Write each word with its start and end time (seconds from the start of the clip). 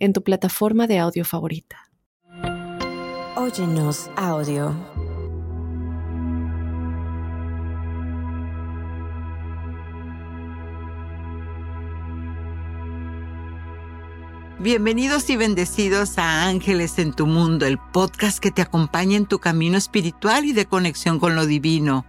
en 0.00 0.12
tu 0.12 0.22
plataforma 0.24 0.86
de 0.86 0.98
audio 0.98 1.24
favorita. 1.24 1.76
Óyenos 3.36 4.10
audio. 4.16 4.74
Bienvenidos 14.58 15.30
y 15.30 15.36
bendecidos 15.36 16.18
a 16.18 16.46
Ángeles 16.46 16.98
en 16.98 17.14
tu 17.14 17.26
Mundo, 17.26 17.64
el 17.64 17.78
podcast 17.78 18.40
que 18.40 18.50
te 18.50 18.60
acompaña 18.60 19.16
en 19.16 19.24
tu 19.24 19.38
camino 19.38 19.78
espiritual 19.78 20.44
y 20.44 20.52
de 20.52 20.66
conexión 20.66 21.18
con 21.18 21.34
lo 21.34 21.46
divino. 21.46 22.04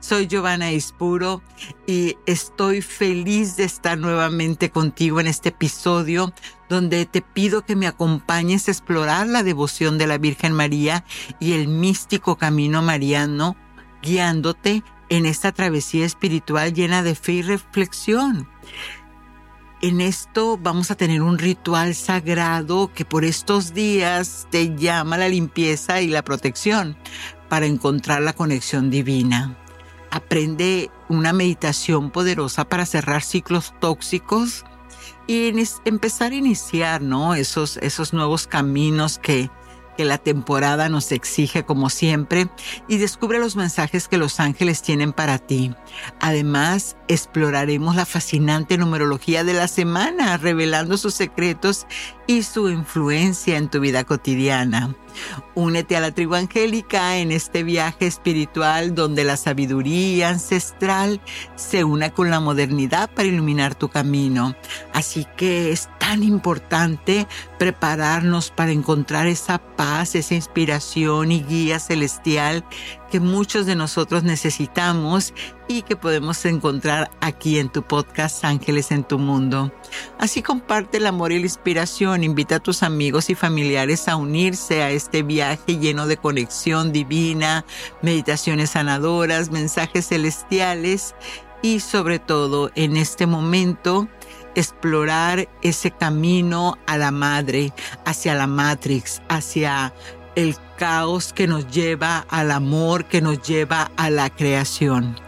Soy 0.00 0.26
Giovanna 0.26 0.72
Ispuro 0.72 1.42
y 1.86 2.16
estoy 2.26 2.82
feliz 2.82 3.56
de 3.56 3.64
estar 3.64 3.98
nuevamente 3.98 4.70
contigo 4.70 5.20
en 5.20 5.26
este 5.26 5.50
episodio 5.50 6.32
donde 6.68 7.06
te 7.06 7.22
pido 7.22 7.64
que 7.64 7.76
me 7.76 7.86
acompañes 7.86 8.68
a 8.68 8.70
explorar 8.72 9.26
la 9.26 9.42
devoción 9.42 9.98
de 9.98 10.06
la 10.06 10.18
Virgen 10.18 10.52
María 10.52 11.04
y 11.40 11.52
el 11.52 11.68
místico 11.68 12.36
camino 12.36 12.82
mariano, 12.82 13.56
guiándote 14.02 14.82
en 15.08 15.26
esta 15.26 15.52
travesía 15.52 16.04
espiritual 16.04 16.72
llena 16.72 17.02
de 17.02 17.14
fe 17.14 17.34
y 17.34 17.42
reflexión. 17.42 18.48
En 19.82 20.00
esto 20.00 20.58
vamos 20.60 20.90
a 20.90 20.96
tener 20.96 21.22
un 21.22 21.38
ritual 21.38 21.94
sagrado 21.94 22.90
que 22.92 23.04
por 23.04 23.24
estos 23.24 23.74
días 23.74 24.48
te 24.50 24.74
llama 24.74 25.18
la 25.18 25.28
limpieza 25.28 26.00
y 26.00 26.08
la 26.08 26.22
protección 26.22 26.96
para 27.48 27.66
encontrar 27.66 28.22
la 28.22 28.32
conexión 28.32 28.90
divina 28.90 29.56
aprende 30.10 30.90
una 31.08 31.32
meditación 31.32 32.10
poderosa 32.10 32.68
para 32.68 32.86
cerrar 32.86 33.22
ciclos 33.22 33.74
tóxicos 33.80 34.64
y 35.26 35.52
empezar 35.84 36.32
a 36.32 36.36
iniciar, 36.36 37.02
¿no? 37.02 37.34
Esos, 37.34 37.78
esos 37.78 38.12
nuevos 38.12 38.46
caminos 38.46 39.18
que, 39.18 39.50
que 39.96 40.04
la 40.04 40.18
temporada 40.18 40.88
nos 40.88 41.10
exige 41.10 41.64
como 41.64 41.90
siempre 41.90 42.48
y 42.86 42.98
descubre 42.98 43.38
los 43.38 43.56
mensajes 43.56 44.08
que 44.08 44.18
los 44.18 44.38
ángeles 44.38 44.82
tienen 44.82 45.12
para 45.12 45.38
ti. 45.38 45.74
Además, 46.20 46.96
exploraremos 47.08 47.96
la 47.96 48.06
fascinante 48.06 48.78
numerología 48.78 49.42
de 49.42 49.54
la 49.54 49.68
semana, 49.68 50.36
revelando 50.36 50.96
sus 50.96 51.14
secretos 51.14 51.86
y 52.26 52.42
su 52.42 52.68
influencia 52.68 53.56
en 53.56 53.68
tu 53.68 53.80
vida 53.80 54.04
cotidiana. 54.04 54.94
Únete 55.54 55.96
a 55.96 56.00
la 56.00 56.10
tribu 56.10 56.34
angélica 56.34 57.18
en 57.18 57.32
este 57.32 57.62
viaje 57.62 58.06
espiritual 58.06 58.94
donde 58.94 59.24
la 59.24 59.36
sabiduría 59.36 60.28
ancestral 60.28 61.20
se 61.54 61.84
une 61.84 62.12
con 62.12 62.30
la 62.30 62.40
modernidad 62.40 63.10
para 63.10 63.28
iluminar 63.28 63.74
tu 63.74 63.88
camino. 63.88 64.54
Así 64.92 65.26
que 65.36 65.72
es 65.72 65.88
tan 65.98 66.22
importante 66.22 67.26
prepararnos 67.58 68.50
para 68.50 68.72
encontrar 68.72 69.26
esa 69.26 69.58
paz, 69.58 70.14
esa 70.14 70.34
inspiración 70.34 71.32
y 71.32 71.42
guía 71.42 71.78
celestial 71.78 72.64
que 73.16 73.20
muchos 73.20 73.64
de 73.64 73.76
nosotros 73.76 74.24
necesitamos 74.24 75.32
y 75.68 75.80
que 75.80 75.96
podemos 75.96 76.44
encontrar 76.44 77.10
aquí 77.22 77.58
en 77.58 77.70
tu 77.70 77.82
podcast 77.82 78.44
Ángeles 78.44 78.90
en 78.90 79.04
tu 79.04 79.18
Mundo. 79.18 79.72
Así 80.18 80.42
comparte 80.42 80.98
el 80.98 81.06
amor 81.06 81.32
y 81.32 81.38
la 81.38 81.46
inspiración, 81.46 82.24
invita 82.24 82.56
a 82.56 82.60
tus 82.60 82.82
amigos 82.82 83.30
y 83.30 83.34
familiares 83.34 84.06
a 84.06 84.16
unirse 84.16 84.82
a 84.82 84.90
este 84.90 85.22
viaje 85.22 85.78
lleno 85.78 86.06
de 86.06 86.18
conexión 86.18 86.92
divina, 86.92 87.64
meditaciones 88.02 88.72
sanadoras, 88.72 89.50
mensajes 89.50 90.08
celestiales 90.08 91.14
y 91.62 91.80
sobre 91.80 92.18
todo 92.18 92.70
en 92.74 92.98
este 92.98 93.24
momento 93.24 94.08
explorar 94.56 95.48
ese 95.62 95.90
camino 95.90 96.76
a 96.86 96.98
la 96.98 97.12
madre, 97.12 97.72
hacia 98.04 98.34
la 98.34 98.46
Matrix, 98.46 99.22
hacia 99.30 99.94
el 100.36 100.54
caos 100.76 101.32
que 101.32 101.48
nos 101.48 101.66
lleva 101.68 102.24
al 102.28 102.52
amor, 102.52 103.06
que 103.06 103.20
nos 103.20 103.42
lleva 103.42 103.90
a 103.96 104.10
la 104.10 104.30
creación. 104.30 105.18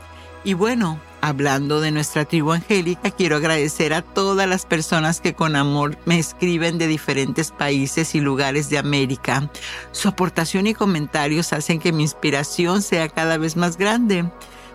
Y 0.45 0.55
bueno, 0.55 1.01
hablando 1.21 1.81
de 1.81 1.91
nuestra 1.91 2.25
tribu 2.25 2.53
angélica, 2.53 3.11
quiero 3.11 3.37
agradecer 3.37 3.93
a 3.93 4.03
todas 4.03 4.49
las 4.49 4.67
personas 4.67 5.21
que 5.21 5.35
con 5.35 5.57
amor 5.57 5.97
me 6.05 6.19
escriben 6.19 6.79
de 6.79 6.87
diferentes 6.87 7.51
países 7.51 8.15
y 8.15 8.21
lugares 8.21 8.71
de 8.71 8.79
América. 8.79 9.51
Su 9.93 10.09
aportación 10.09 10.67
y 10.67 10.75
comentarios 10.75 11.53
hacen 11.53 11.81
que 11.81 11.93
mi 11.93 12.03
inspiración 12.03 12.83
sea 12.83 13.09
cada 13.09 13.39
vez 13.39 13.57
más 13.57 13.79
grande. 13.79 14.31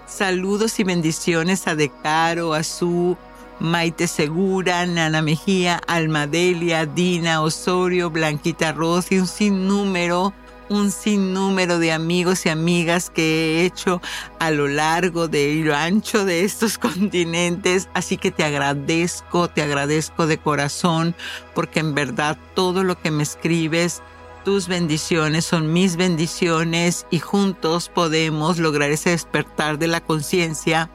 Saludos 0.05 0.79
y 0.79 0.83
bendiciones 0.83 1.67
a 1.67 1.75
Decaro, 1.75 2.53
a 2.53 2.63
su 2.63 3.17
Maite 3.59 4.07
Segura, 4.07 4.85
Nana 4.85 5.21
Mejía, 5.21 5.81
Almadelia, 5.87 6.85
Dina 6.85 7.41
Osorio, 7.41 8.09
Blanquita 8.09 8.71
Ross 8.71 9.11
y 9.11 9.19
un 9.19 9.27
sinnúmero 9.27 10.33
un 10.69 10.91
sinnúmero 10.91 11.79
de 11.79 11.91
amigos 11.91 12.45
y 12.45 12.49
amigas 12.49 13.09
que 13.09 13.61
he 13.61 13.65
hecho 13.65 14.01
a 14.39 14.51
lo 14.51 14.67
largo 14.67 15.27
de 15.27 15.55
lo 15.63 15.75
ancho 15.75 16.25
de 16.25 16.43
estos 16.43 16.77
continentes. 16.79 17.89
Así 17.93 18.17
que 18.17 18.31
te 18.31 18.43
agradezco, 18.43 19.49
te 19.49 19.61
agradezco 19.61 20.27
de 20.27 20.37
corazón, 20.37 21.15
porque 21.53 21.79
en 21.79 21.93
verdad 21.93 22.37
todo 22.55 22.83
lo 22.83 22.99
que 22.99 23.11
me 23.11 23.23
escribes, 23.23 24.01
tus 24.43 24.67
bendiciones 24.67 25.45
son 25.45 25.71
mis 25.71 25.95
bendiciones 25.95 27.05
y 27.09 27.19
juntos 27.19 27.89
podemos 27.89 28.57
lograr 28.57 28.91
ese 28.91 29.11
despertar 29.11 29.79
de 29.79 29.87
la 29.87 30.01
conciencia 30.01 30.89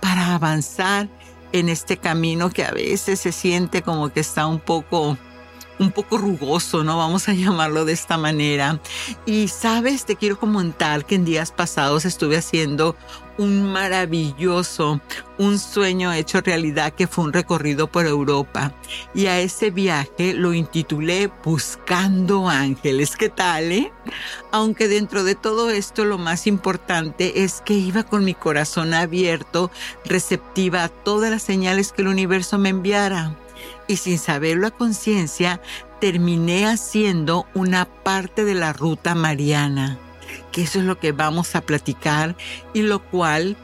para 0.00 0.34
avanzar 0.34 1.08
en 1.54 1.68
este 1.68 1.96
camino 1.96 2.50
que 2.50 2.64
a 2.64 2.72
veces 2.72 3.20
se 3.20 3.30
siente 3.30 3.82
como 3.82 4.12
que 4.12 4.18
está 4.18 4.46
un 4.46 4.58
poco 4.58 5.16
un 5.78 5.90
poco 5.92 6.18
rugoso, 6.18 6.84
¿no? 6.84 6.98
Vamos 6.98 7.28
a 7.28 7.32
llamarlo 7.34 7.84
de 7.84 7.92
esta 7.92 8.18
manera. 8.18 8.80
Y 9.24 9.48
sabes, 9.48 10.04
te 10.04 10.16
quiero 10.16 10.38
comentar 10.38 11.04
que 11.04 11.14
en 11.14 11.24
días 11.24 11.52
pasados 11.52 12.04
estuve 12.04 12.36
haciendo 12.36 12.96
un 13.38 13.64
maravilloso, 13.64 15.00
un 15.38 15.58
sueño 15.58 16.12
hecho 16.12 16.40
realidad 16.40 16.92
que 16.92 17.06
fue 17.06 17.24
un 17.24 17.32
recorrido 17.32 17.86
por 17.86 18.06
Europa. 18.06 18.72
Y 19.14 19.26
a 19.26 19.40
ese 19.40 19.70
viaje 19.70 20.34
lo 20.34 20.54
intitulé 20.54 21.30
Buscando 21.44 22.48
Ángeles. 22.48 23.16
¿Qué 23.16 23.28
tal, 23.28 23.72
eh? 23.72 23.92
Aunque 24.52 24.88
dentro 24.88 25.24
de 25.24 25.34
todo 25.34 25.70
esto 25.70 26.04
lo 26.04 26.18
más 26.18 26.46
importante 26.46 27.44
es 27.44 27.60
que 27.60 27.74
iba 27.74 28.02
con 28.02 28.24
mi 28.24 28.34
corazón 28.34 28.94
abierto, 28.94 29.70
receptiva 30.04 30.84
a 30.84 30.88
todas 30.88 31.30
las 31.30 31.42
señales 31.42 31.92
que 31.92 32.02
el 32.02 32.08
universo 32.08 32.58
me 32.58 32.68
enviara 32.68 33.36
y 33.86 33.96
sin 33.96 34.18
saberlo 34.18 34.66
a 34.66 34.70
conciencia, 34.70 35.60
terminé 36.00 36.66
haciendo 36.66 37.46
una 37.54 37.86
parte 37.86 38.44
de 38.44 38.54
la 38.54 38.72
ruta 38.72 39.14
mariana, 39.14 39.98
que 40.54 40.62
eso 40.62 40.78
es 40.78 40.84
lo 40.84 41.00
que 41.00 41.10
vamos 41.10 41.56
a 41.56 41.62
platicar 41.62 42.36
y 42.74 42.82
lo 42.82 43.02
cual 43.02 43.56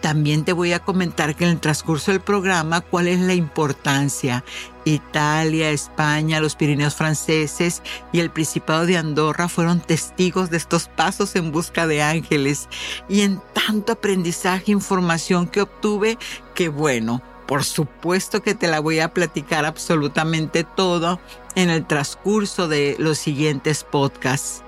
también 0.00 0.42
te 0.42 0.54
voy 0.54 0.72
a 0.72 0.78
comentar 0.78 1.36
que 1.36 1.44
en 1.44 1.50
el 1.50 1.60
transcurso 1.60 2.10
del 2.10 2.22
programa 2.22 2.80
cuál 2.80 3.08
es 3.08 3.20
la 3.20 3.34
importancia. 3.34 4.42
Italia, 4.86 5.70
España, 5.70 6.40
los 6.40 6.56
Pirineos 6.56 6.94
franceses 6.94 7.82
y 8.10 8.20
el 8.20 8.30
Principado 8.30 8.86
de 8.86 8.96
Andorra 8.96 9.50
fueron 9.50 9.80
testigos 9.80 10.48
de 10.48 10.56
estos 10.56 10.88
pasos 10.88 11.36
en 11.36 11.52
busca 11.52 11.86
de 11.86 12.02
ángeles 12.02 12.70
y 13.06 13.20
en 13.20 13.42
tanto 13.52 13.92
aprendizaje 13.92 14.72
información 14.72 15.46
que 15.46 15.60
obtuve 15.60 16.16
que 16.54 16.70
bueno, 16.70 17.20
por 17.46 17.64
supuesto 17.64 18.42
que 18.42 18.54
te 18.54 18.66
la 18.66 18.80
voy 18.80 19.00
a 19.00 19.12
platicar 19.12 19.66
absolutamente 19.66 20.64
todo 20.64 21.20
en 21.54 21.68
el 21.68 21.86
transcurso 21.86 22.66
de 22.66 22.96
los 22.98 23.18
siguientes 23.18 23.84
podcasts. 23.84 24.64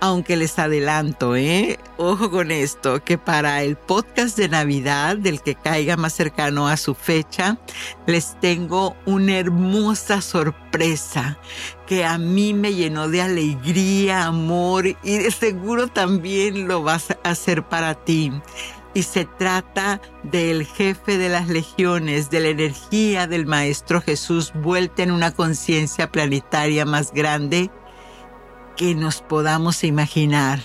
Aunque 0.00 0.36
les 0.36 0.58
adelanto, 0.58 1.36
¿eh? 1.36 1.78
Ojo 1.96 2.30
con 2.30 2.50
esto, 2.50 3.02
que 3.02 3.16
para 3.16 3.62
el 3.62 3.76
podcast 3.76 4.36
de 4.36 4.48
Navidad, 4.48 5.16
del 5.16 5.40
que 5.40 5.54
caiga 5.54 5.96
más 5.96 6.12
cercano 6.12 6.68
a 6.68 6.76
su 6.76 6.94
fecha, 6.94 7.58
les 8.06 8.38
tengo 8.40 8.94
una 9.06 9.38
hermosa 9.38 10.20
sorpresa 10.20 11.38
que 11.86 12.04
a 12.04 12.18
mí 12.18 12.52
me 12.52 12.74
llenó 12.74 13.08
de 13.08 13.22
alegría, 13.22 14.24
amor 14.24 14.86
y 14.86 15.18
de 15.18 15.30
seguro 15.30 15.88
también 15.88 16.68
lo 16.68 16.82
vas 16.82 17.10
a 17.10 17.30
hacer 17.30 17.62
para 17.62 17.94
ti 17.94 18.32
y 18.96 19.02
se 19.02 19.26
trata 19.26 20.00
del 20.22 20.64
jefe 20.64 21.18
de 21.18 21.28
las 21.28 21.48
legiones, 21.48 22.30
de 22.30 22.40
la 22.40 22.48
energía 22.48 23.26
del 23.26 23.44
Maestro 23.44 24.00
Jesús 24.00 24.52
vuelta 24.54 25.02
en 25.02 25.10
una 25.10 25.32
conciencia 25.32 26.10
planetaria 26.10 26.86
más 26.86 27.12
grande 27.12 27.70
que 28.76 28.94
nos 28.94 29.22
podamos 29.22 29.84
imaginar. 29.84 30.60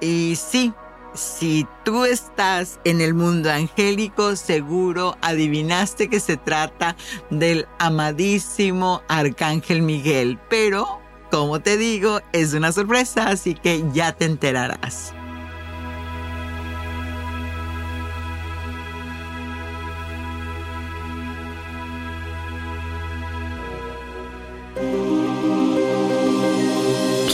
Y 0.00 0.36
sí, 0.36 0.72
si 1.14 1.66
tú 1.84 2.04
estás 2.04 2.78
en 2.84 3.00
el 3.00 3.14
mundo 3.14 3.50
angélico, 3.50 4.36
seguro 4.36 5.16
adivinaste 5.22 6.08
que 6.08 6.20
se 6.20 6.36
trata 6.36 6.96
del 7.30 7.66
amadísimo 7.78 9.02
Arcángel 9.08 9.82
Miguel, 9.82 10.38
pero 10.50 11.00
como 11.30 11.60
te 11.60 11.76
digo, 11.76 12.20
es 12.32 12.54
una 12.54 12.70
sorpresa, 12.70 13.28
así 13.28 13.54
que 13.54 13.84
ya 13.92 14.12
te 14.12 14.26
enterarás. 14.26 15.15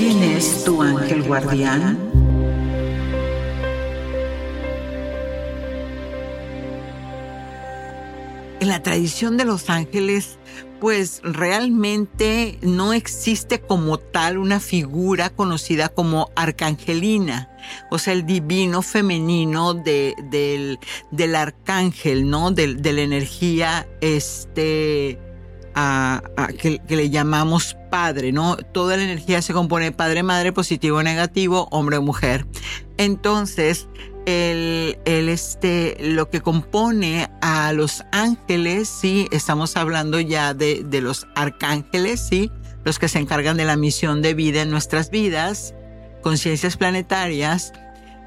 ¿Quién 0.03 0.21
es 0.25 0.65
tu 0.65 0.83
ángel 0.83 1.23
guardián? 1.23 1.97
En 8.59 8.67
la 8.67 8.83
tradición 8.83 9.37
de 9.37 9.45
los 9.45 9.71
ángeles, 9.71 10.41
pues 10.81 11.21
realmente 11.23 12.59
no 12.63 12.93
existe 12.93 13.61
como 13.61 13.99
tal 13.99 14.39
una 14.39 14.59
figura 14.59 15.31
conocida 15.31 15.89
como 15.89 16.33
arcangelina, 16.35 17.57
o 17.93 17.99
sea, 17.99 18.13
el 18.13 18.27
divino 18.27 18.83
femenino 18.83 19.73
del, 19.73 20.79
arcángel, 21.37 22.29
¿no? 22.29 22.51
De, 22.51 22.75
de 22.75 22.93
la 22.93 23.03
energía, 23.03 23.87
este, 24.01 25.21
a, 25.75 26.23
que, 26.59 26.81
le 26.89 27.11
llamamos 27.11 27.77
padre, 27.91 28.33
¿no? 28.33 28.57
Toda 28.57 28.97
la 28.97 29.05
energía 29.05 29.43
se 29.43 29.53
compone 29.53 29.93
padre, 29.93 30.23
madre, 30.23 30.53
positivo, 30.53 31.03
negativo, 31.03 31.69
hombre 31.71 32.01
mujer. 32.01 32.47
Entonces, 32.97 33.89
el, 34.27 34.99
el, 35.05 35.29
este, 35.29 35.97
lo 36.01 36.31
que 36.31 36.41
compone 36.41 37.31
a 37.41 37.73
los 37.73 38.05
ángeles, 38.13 38.89
sí, 38.89 39.29
estamos 39.33 39.77
hablando 39.77 40.21
ya 40.21 40.55
de, 40.55 40.83
de 40.85 41.01
los 41.01 41.27
arcángeles, 41.35 42.21
sí, 42.21 42.51
los 42.85 42.99
que 42.99 43.09
se 43.09 43.19
encargan 43.19 43.57
de 43.57 43.65
la 43.65 43.77
misión 43.77 44.23
de 44.23 44.35
vida 44.35 44.63
en 44.63 44.71
nuestras 44.71 45.11
vidas, 45.11 45.75
conciencias 46.23 46.77
planetarias, 46.77 47.73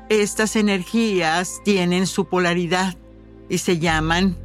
estas 0.10 0.56
energías 0.56 1.62
tienen 1.64 2.08
su 2.08 2.26
polaridad 2.26 2.96
y 3.50 3.58
se 3.58 3.80
llaman 3.80 4.38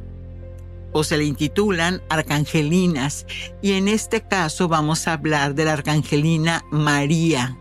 o 0.91 1.03
se 1.03 1.17
le 1.17 1.25
intitulan 1.25 2.01
arcangelinas 2.09 3.25
y 3.61 3.73
en 3.73 3.87
este 3.87 4.21
caso 4.21 4.67
vamos 4.67 5.07
a 5.07 5.13
hablar 5.13 5.55
de 5.55 5.65
la 5.65 5.73
arcangelina 5.73 6.63
María, 6.71 7.57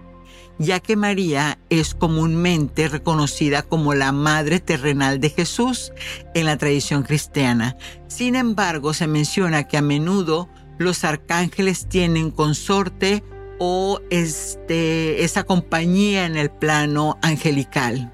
ya 0.59 0.81
que 0.81 0.97
María 0.97 1.59
es 1.71 1.95
comúnmente 1.95 2.89
reconocida 2.89 3.63
como 3.63 3.95
la 3.95 4.13
madre 4.13 4.61
terrenal 4.61 5.21
de 5.21 5.31
Jesús 5.31 5.93
en 6.35 6.47
la 6.47 6.59
tradición 6.59 7.03
cristiana. 7.03 7.77
Sin 8.09 8.37
embargo, 8.37 8.93
se 8.93 9.07
menciona 9.07 9.65
que 9.65 9.79
a 9.79 9.83
menudo 9.83 10.49
los 10.79 11.05
arcángeles 11.05 11.89
tienen 11.89 12.31
consorte 12.31 13.23
o 13.59 14.01
este, 14.09 15.23
esa 15.23 15.45
compañía 15.45 16.25
en 16.25 16.37
el 16.37 16.51
plano 16.51 17.19
angelical. 17.23 18.13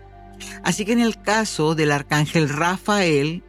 Así 0.65 0.85
que 0.85 0.93
en 0.93 1.01
el 1.01 1.21
caso 1.23 1.77
del 1.77 1.93
arcángel 1.93 2.49
Rafael, 2.49 3.45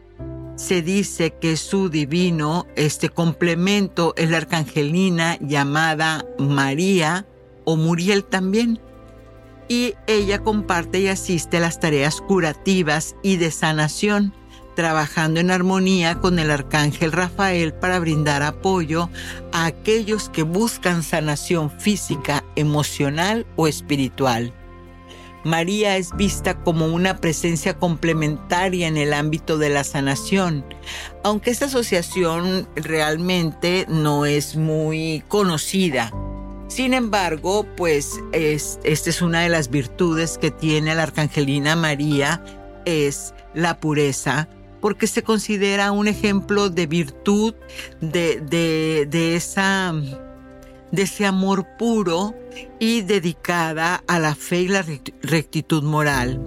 se 0.58 0.82
dice 0.82 1.36
que 1.40 1.56
su 1.56 1.88
divino 1.90 2.66
este 2.76 3.10
complemento 3.10 4.14
es 4.18 4.32
la 4.32 4.38
arcangelina 4.38 5.38
llamada 5.40 6.26
María 6.40 7.28
o 7.64 7.78
Muriel 7.78 8.26
también. 8.26 8.80
Y 9.70 9.94
ella 10.08 10.40
comparte 10.40 11.00
y 11.00 11.10
asiste 11.10 11.58
a 11.58 11.60
las 11.60 11.80
tareas 11.80 12.22
curativas 12.22 13.16
y 13.22 13.38
de 13.38 13.52
sanación, 13.52 14.34
trabajando 14.76 15.40
en 15.40 15.52
armonía 15.52 16.16
con 16.16 16.40
el 16.40 16.50
arcángel 16.50 17.12
Rafael 17.12 17.74
para 17.74 18.00
brindar 18.00 18.42
apoyo 18.42 19.10
a 19.52 19.66
aquellos 19.66 20.30
que 20.30 20.42
buscan 20.42 21.04
sanación 21.04 21.70
física, 21.70 22.44
emocional 22.56 23.46
o 23.58 23.68
espiritual. 23.68 24.54
María 25.44 25.98
es 25.98 26.16
vista 26.16 26.56
como 26.64 26.88
una 26.88 27.18
presencia 27.18 27.78
complementaria 27.78 28.88
en 28.88 28.98
el 28.98 29.14
ámbito 29.14 29.58
de 29.58 29.70
la 29.70 29.84
sanación, 29.84 30.66
aunque 31.24 31.52
esta 31.52 31.66
asociación 31.66 32.68
realmente 32.76 33.86
no 33.88 34.26
es 34.26 34.56
muy 34.56 35.24
conocida. 35.28 36.12
Sin 36.68 36.94
embargo, 36.94 37.66
pues 37.78 38.20
esta 38.34 39.10
es 39.10 39.22
una 39.22 39.42
de 39.42 39.50
las 39.50 39.70
virtudes 39.70 40.38
que 40.38 40.52
tiene 40.52 40.94
la 40.96 41.04
Arcangelina 41.04 41.76
María, 41.76 42.44
es 42.86 43.34
la 43.54 43.80
pureza, 43.80 44.50
porque 44.82 45.08
se 45.08 45.24
considera 45.24 45.92
un 45.92 46.08
ejemplo 46.08 46.70
de 46.70 46.88
virtud 46.88 47.56
de, 48.02 48.42
de 48.42 49.36
esa 49.36 49.94
de 50.92 51.04
ese 51.04 51.26
amor 51.26 51.66
puro 51.78 52.34
y 52.80 53.02
dedicada 53.02 54.04
a 54.08 54.20
la 54.20 54.36
fe 54.36 54.62
y 54.62 54.68
la 54.68 54.86
rectitud 55.22 55.84
moral. 55.84 56.42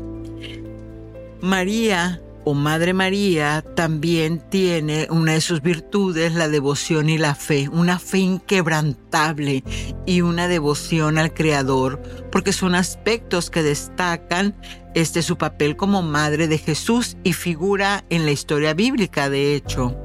María 1.41 2.21
o 2.45 2.55
Madre 2.55 2.95
María 2.95 3.63
también 3.77 4.43
tiene 4.51 5.07
una 5.11 5.33
de 5.33 5.41
sus 5.41 5.61
virtudes, 5.61 6.35
la 6.35 6.49
devoción 6.49 7.09
y 7.11 7.19
la 7.19 7.35
fe, 7.35 7.69
una 7.69 7.99
fe 7.99 8.19
inquebrantable 8.19 9.63
y 10.07 10.23
una 10.23 10.49
devoción 10.49 11.19
al 11.19 11.35
Creador, 11.35 12.01
porque 12.33 12.53
son 12.53 12.75
aspectos 12.75 13.51
que 13.51 13.63
destacan 13.63 14.55
este 14.95 15.23
su 15.23 15.37
papel 15.37 15.77
como 15.77 16.03
Madre 16.03 16.49
de 16.49 16.59
Jesús 16.59 17.17
y 17.25 17.35
figura 17.35 18.05
en 18.09 18.25
la 18.25 18.33
historia 18.33 18.75
bíblica, 18.75 19.29
de 19.29 19.55
hecho 19.55 20.00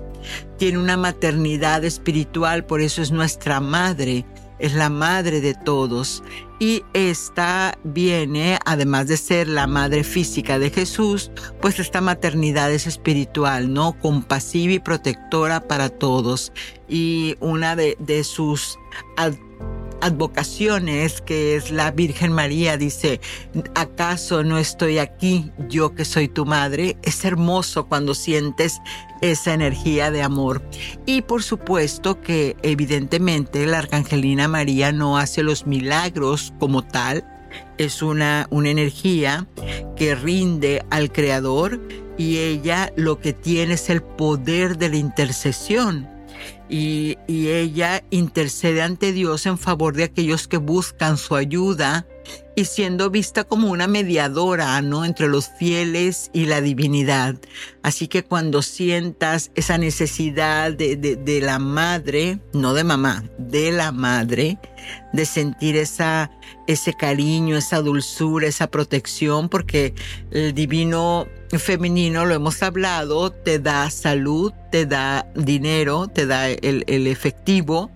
tiene 0.57 0.77
una 0.77 0.97
maternidad 0.97 1.83
espiritual, 1.83 2.65
por 2.65 2.81
eso 2.81 3.01
es 3.01 3.11
nuestra 3.11 3.59
madre, 3.59 4.25
es 4.59 4.73
la 4.73 4.89
madre 4.89 5.41
de 5.41 5.53
todos. 5.53 6.23
Y 6.59 6.83
esta 6.93 7.77
viene, 7.83 8.57
además 8.65 9.07
de 9.07 9.17
ser 9.17 9.47
la 9.49 9.67
madre 9.67 10.05
física 10.05 10.57
de 10.57 10.69
Jesús, 10.69 11.31
pues 11.59 11.79
esta 11.79 11.99
maternidad 11.99 12.71
es 12.71 12.87
espiritual, 12.87 13.73
¿no? 13.73 13.99
Compasiva 13.99 14.73
y 14.73 14.79
protectora 14.79 15.67
para 15.67 15.89
todos. 15.89 16.53
Y 16.87 17.35
una 17.41 17.75
de, 17.75 17.97
de 17.99 18.23
sus 18.23 18.77
advocaciones, 20.05 21.19
que 21.21 21.55
es 21.55 21.71
la 21.71 21.89
Virgen 21.89 22.31
María, 22.31 22.77
dice, 22.77 23.19
¿acaso 23.73 24.43
no 24.43 24.59
estoy 24.59 24.99
aquí 24.99 25.51
yo 25.67 25.95
que 25.95 26.05
soy 26.05 26.27
tu 26.27 26.45
madre? 26.45 26.95
Es 27.01 27.25
hermoso 27.25 27.87
cuando 27.87 28.13
sientes 28.13 28.79
esa 29.21 29.55
energía 29.55 30.11
de 30.11 30.21
amor. 30.21 30.61
Y 31.07 31.23
por 31.23 31.41
supuesto 31.41 32.21
que 32.21 32.55
evidentemente 32.61 33.65
la 33.65 33.79
Arcangelina 33.79 34.47
María 34.47 34.91
no 34.91 35.17
hace 35.17 35.41
los 35.41 35.65
milagros 35.65 36.53
como 36.59 36.83
tal, 36.83 37.25
es 37.79 38.03
una, 38.03 38.45
una 38.51 38.69
energía 38.69 39.47
que 39.95 40.13
rinde 40.13 40.85
al 40.91 41.11
Creador 41.11 41.81
y 42.15 42.37
ella 42.37 42.93
lo 42.95 43.19
que 43.19 43.33
tiene 43.33 43.73
es 43.73 43.89
el 43.89 44.03
poder 44.03 44.77
de 44.77 44.89
la 44.89 44.97
intercesión 44.97 46.14
y, 46.69 47.17
ella 47.27 48.03
intercede 48.09 48.81
ante 48.81 49.11
Dios 49.11 49.45
en 49.45 49.57
favor 49.57 49.95
de 49.95 50.03
aquellos 50.03 50.47
que 50.47 50.57
buscan 50.57 51.17
su 51.17 51.35
ayuda 51.35 52.07
y 52.55 52.65
siendo 52.65 53.09
vista 53.09 53.43
como 53.43 53.69
una 53.69 53.87
mediadora, 53.87 54.81
¿no? 54.81 55.05
Entre 55.05 55.27
los 55.27 55.49
fieles 55.49 56.29
y 56.33 56.45
la 56.45 56.61
divinidad. 56.61 57.35
Así 57.83 58.07
que 58.07 58.23
cuando 58.23 58.61
sientas 58.61 59.51
esa 59.55 59.77
necesidad 59.77 60.71
de, 60.71 60.95
de, 60.95 61.41
la 61.41 61.59
madre, 61.59 62.39
no 62.53 62.73
de 62.73 62.83
mamá, 62.83 63.23
de 63.37 63.71
la 63.71 63.91
madre, 63.91 64.57
de 65.13 65.25
sentir 65.25 65.75
esa, 65.75 66.31
ese 66.67 66.93
cariño, 66.93 67.57
esa 67.57 67.81
dulzura, 67.81 68.47
esa 68.47 68.67
protección, 68.67 69.49
porque 69.49 69.93
el 70.31 70.53
divino 70.53 71.27
femenino, 71.59 72.25
lo 72.25 72.35
hemos 72.35 72.63
hablado, 72.63 73.31
te 73.31 73.59
da 73.59 73.89
salud, 73.89 74.51
te 74.71 74.85
da 74.85 75.27
dinero, 75.35 76.07
te 76.07 76.25
da 76.25 76.49
el, 76.49 76.83
el 76.87 77.07
efectivo, 77.07 77.91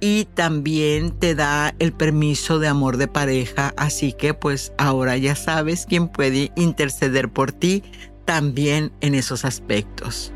y 0.00 0.26
también 0.34 1.10
te 1.10 1.34
da 1.34 1.74
el 1.78 1.92
permiso 1.92 2.58
de 2.58 2.68
amor 2.68 2.96
de 2.96 3.08
pareja, 3.08 3.74
así 3.76 4.12
que 4.12 4.34
pues 4.34 4.72
ahora 4.78 5.16
ya 5.16 5.34
sabes 5.34 5.86
quién 5.88 6.08
puede 6.08 6.52
interceder 6.56 7.28
por 7.28 7.52
ti 7.52 7.82
también 8.24 8.92
en 9.00 9.14
esos 9.14 9.44
aspectos. 9.44 10.32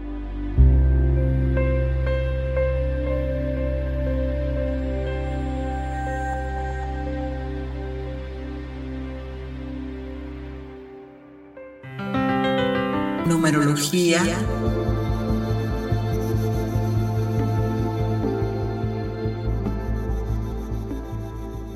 numerología. 13.43 14.23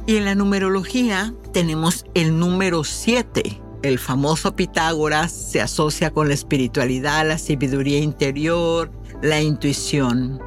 Y 0.07 0.17
en 0.17 0.25
la 0.25 0.35
numerología 0.35 1.35
tenemos 1.53 2.05
el 2.15 2.39
número 2.39 2.85
7. 2.85 3.61
El 3.83 3.99
famoso 3.99 4.55
Pitágoras 4.55 5.33
se 5.33 5.61
asocia 5.61 6.13
con 6.13 6.29
la 6.29 6.35
espiritualidad, 6.35 7.27
la 7.27 7.39
sabiduría 7.39 7.99
interior, 7.99 8.91
la 9.23 9.41
intuición 9.41 10.41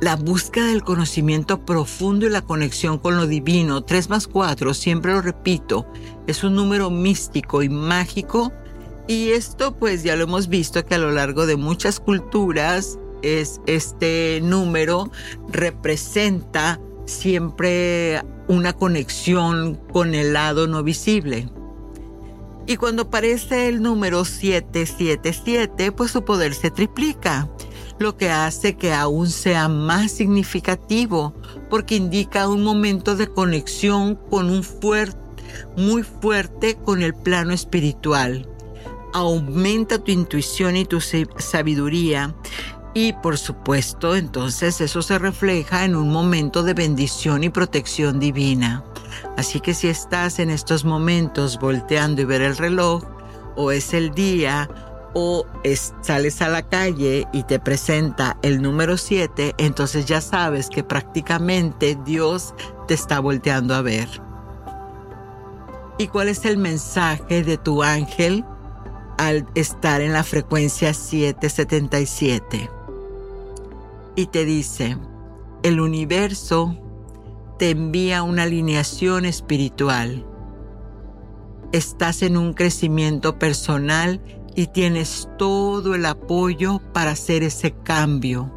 la 0.00 0.16
búsqueda 0.16 0.66
del 0.66 0.84
conocimiento 0.84 1.64
profundo 1.64 2.26
y 2.26 2.28
la 2.28 2.42
conexión 2.42 2.98
con 2.98 3.16
lo 3.16 3.26
divino. 3.26 3.84
3 3.84 4.10
más 4.10 4.28
4, 4.28 4.74
siempre 4.74 5.12
lo 5.12 5.22
repito, 5.22 5.86
es 6.26 6.44
un 6.44 6.54
número 6.54 6.90
místico 6.90 7.62
y 7.62 7.70
mágico. 7.70 8.52
Y 9.08 9.30
esto 9.30 9.74
pues 9.76 10.02
ya 10.02 10.14
lo 10.16 10.24
hemos 10.24 10.48
visto 10.48 10.84
que 10.84 10.96
a 10.96 10.98
lo 10.98 11.10
largo 11.10 11.46
de 11.46 11.56
muchas 11.56 12.00
culturas 12.00 12.98
es 13.22 13.62
este 13.66 14.40
número 14.42 15.10
representa 15.48 16.78
siempre 17.06 18.22
una 18.48 18.72
conexión 18.72 19.76
con 19.92 20.14
el 20.14 20.32
lado 20.32 20.66
no 20.66 20.82
visible. 20.82 21.48
Y 22.66 22.76
cuando 22.76 23.02
aparece 23.02 23.68
el 23.68 23.82
número 23.82 24.24
777, 24.24 25.92
pues 25.92 26.10
su 26.10 26.24
poder 26.24 26.54
se 26.54 26.70
triplica 26.70 27.48
lo 27.98 28.16
que 28.16 28.30
hace 28.30 28.76
que 28.76 28.92
aún 28.92 29.28
sea 29.28 29.68
más 29.68 30.12
significativo 30.12 31.34
porque 31.68 31.96
indica 31.96 32.48
un 32.48 32.62
momento 32.62 33.16
de 33.16 33.28
conexión 33.28 34.16
con 34.30 34.50
un 34.50 34.62
fuerte, 34.62 35.18
muy 35.76 36.02
fuerte 36.02 36.76
con 36.76 37.02
el 37.02 37.14
plano 37.14 37.52
espiritual. 37.52 38.48
Aumenta 39.12 39.98
tu 39.98 40.10
intuición 40.10 40.76
y 40.76 40.86
tu 40.86 41.00
sabiduría 41.00 42.34
y 42.94 43.12
por 43.12 43.36
supuesto 43.36 44.14
entonces 44.14 44.80
eso 44.80 45.02
se 45.02 45.18
refleja 45.18 45.84
en 45.84 45.96
un 45.96 46.10
momento 46.10 46.62
de 46.62 46.74
bendición 46.74 47.42
y 47.42 47.50
protección 47.50 48.20
divina. 48.20 48.84
Así 49.36 49.60
que 49.60 49.74
si 49.74 49.88
estás 49.88 50.38
en 50.38 50.48
estos 50.50 50.84
momentos 50.84 51.58
volteando 51.58 52.22
y 52.22 52.24
ver 52.24 52.40
el 52.40 52.56
reloj, 52.56 53.02
o 53.56 53.72
es 53.72 53.92
el 53.94 54.12
día, 54.12 54.68
o 55.12 55.46
sales 56.02 56.42
a 56.42 56.48
la 56.48 56.62
calle 56.62 57.26
y 57.32 57.44
te 57.44 57.58
presenta 57.60 58.36
el 58.42 58.60
número 58.60 58.96
7, 58.96 59.54
entonces 59.58 60.06
ya 60.06 60.20
sabes 60.20 60.68
que 60.68 60.82
prácticamente 60.82 61.96
Dios 62.04 62.54
te 62.88 62.94
está 62.94 63.20
volteando 63.20 63.74
a 63.74 63.82
ver. 63.82 64.08
¿Y 65.98 66.08
cuál 66.08 66.28
es 66.28 66.44
el 66.44 66.56
mensaje 66.56 67.44
de 67.44 67.56
tu 67.56 67.84
ángel 67.84 68.44
al 69.16 69.46
estar 69.54 70.00
en 70.00 70.12
la 70.12 70.24
frecuencia 70.24 70.92
777? 70.92 72.73
Y 74.16 74.26
te 74.26 74.44
dice, 74.44 74.96
el 75.62 75.80
universo 75.80 76.76
te 77.58 77.70
envía 77.70 78.22
una 78.22 78.44
alineación 78.44 79.24
espiritual. 79.24 80.24
Estás 81.72 82.22
en 82.22 82.36
un 82.36 82.52
crecimiento 82.52 83.38
personal 83.38 84.20
y 84.54 84.68
tienes 84.68 85.28
todo 85.36 85.94
el 85.94 86.06
apoyo 86.06 86.80
para 86.92 87.12
hacer 87.12 87.42
ese 87.42 87.72
cambio. 87.72 88.52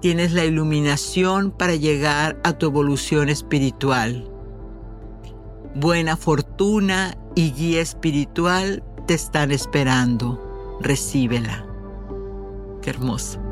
Tienes 0.00 0.32
la 0.32 0.44
iluminación 0.44 1.52
para 1.52 1.76
llegar 1.76 2.40
a 2.42 2.54
tu 2.54 2.66
evolución 2.66 3.28
espiritual. 3.28 4.28
Buena 5.76 6.16
fortuna 6.16 7.16
y 7.36 7.52
guía 7.52 7.80
espiritual 7.80 8.82
te 9.06 9.14
están 9.14 9.52
esperando. 9.52 10.78
Recíbela. 10.80 11.64
Qué 12.82 12.90
hermoso. 12.90 13.51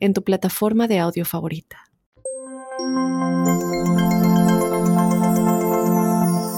en 0.00 0.14
tu 0.14 0.22
plataforma 0.22 0.88
de 0.88 0.98
audio 0.98 1.24
favorita. 1.24 1.84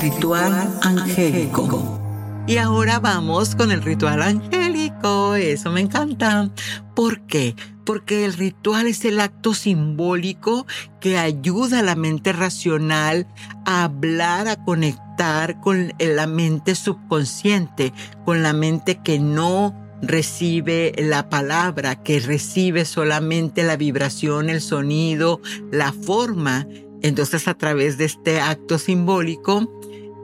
Ritual 0.00 0.78
angélico. 0.82 1.98
Y 2.46 2.56
ahora 2.56 2.98
vamos 2.98 3.54
con 3.54 3.70
el 3.70 3.82
ritual 3.82 4.22
angélico. 4.22 5.34
Eso 5.34 5.70
me 5.70 5.82
encanta. 5.82 6.50
¿Por 6.96 7.20
qué? 7.26 7.54
Porque 7.84 8.24
el 8.24 8.32
ritual 8.32 8.86
es 8.86 9.04
el 9.04 9.20
acto 9.20 9.54
simbólico 9.54 10.66
que 11.00 11.18
ayuda 11.18 11.80
a 11.80 11.82
la 11.82 11.96
mente 11.96 12.32
racional 12.32 13.26
a 13.66 13.84
hablar, 13.84 14.48
a 14.48 14.64
conectar 14.64 15.60
con 15.60 15.92
la 15.98 16.26
mente 16.26 16.74
subconsciente, 16.74 17.92
con 18.24 18.42
la 18.42 18.52
mente 18.52 19.00
que 19.02 19.18
no 19.18 19.74
recibe 20.02 20.92
la 20.96 21.28
palabra, 21.28 22.02
que 22.02 22.20
recibe 22.20 22.84
solamente 22.84 23.62
la 23.62 23.76
vibración, 23.76 24.48
el 24.48 24.60
sonido, 24.60 25.40
la 25.70 25.92
forma. 25.92 26.66
Entonces 27.02 27.48
a 27.48 27.54
través 27.54 27.98
de 27.98 28.04
este 28.04 28.40
acto 28.40 28.78
simbólico, 28.78 29.70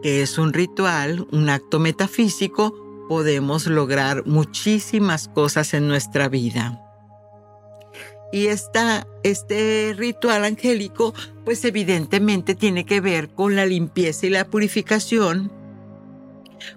que 0.02 0.22
es 0.22 0.38
un 0.38 0.52
ritual, 0.52 1.26
un 1.32 1.48
acto 1.48 1.78
metafísico, 1.78 2.74
podemos 3.08 3.66
lograr 3.66 4.26
muchísimas 4.26 5.28
cosas 5.28 5.74
en 5.74 5.88
nuestra 5.88 6.28
vida. 6.28 6.82
Y 8.32 8.48
esta, 8.48 9.06
este 9.22 9.94
ritual 9.96 10.44
angélico, 10.44 11.14
pues 11.44 11.64
evidentemente 11.64 12.54
tiene 12.54 12.84
que 12.84 13.00
ver 13.00 13.28
con 13.28 13.54
la 13.54 13.66
limpieza 13.66 14.26
y 14.26 14.30
la 14.30 14.46
purificación, 14.46 15.52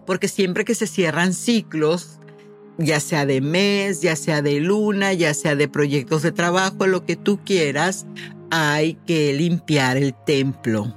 porque 0.06 0.28
siempre 0.28 0.64
que 0.64 0.76
se 0.76 0.86
cierran 0.86 1.34
ciclos, 1.34 2.19
ya 2.80 3.00
sea 3.00 3.28
de 3.28 3.42
mes, 3.42 4.02
ya 4.02 4.16
sea 4.16 4.42
de 4.42 4.60
luna, 4.60 5.14
ya 5.14 5.36
sea 5.36 5.56
de 5.56 5.68
proyectos 5.68 6.24
de 6.24 6.32
trabajo, 6.32 6.88
lo 6.88 7.06
que 7.06 7.16
tú 7.16 7.40
quieras, 7.46 8.08
hay 8.50 8.96
que 9.06 9.34
limpiar 9.34 9.98
el 9.98 10.16
templo 10.26 10.96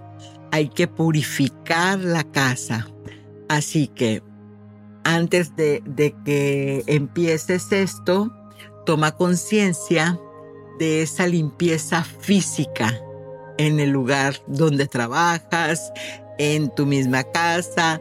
hay 0.52 0.68
que 0.68 0.86
purificar 0.86 1.98
la 1.98 2.22
casa. 2.22 2.86
Así 3.48 3.88
que 3.88 4.22
antes 5.02 5.56
de, 5.56 5.82
que 6.24 6.84
empieces 6.86 7.72
esto, 7.72 8.30
toma 8.86 9.16
conciencia 9.16 10.20
de 10.78 11.02
esa 11.02 11.26
limpieza 11.26 12.04
física 12.04 13.00
en 13.58 13.80
el 13.80 13.90
lugar 13.90 14.36
donde 14.46 14.86
trabajas, 14.86 15.90
en 16.38 16.72
tu 16.74 16.86
misma 16.86 17.24
casa, 17.24 18.00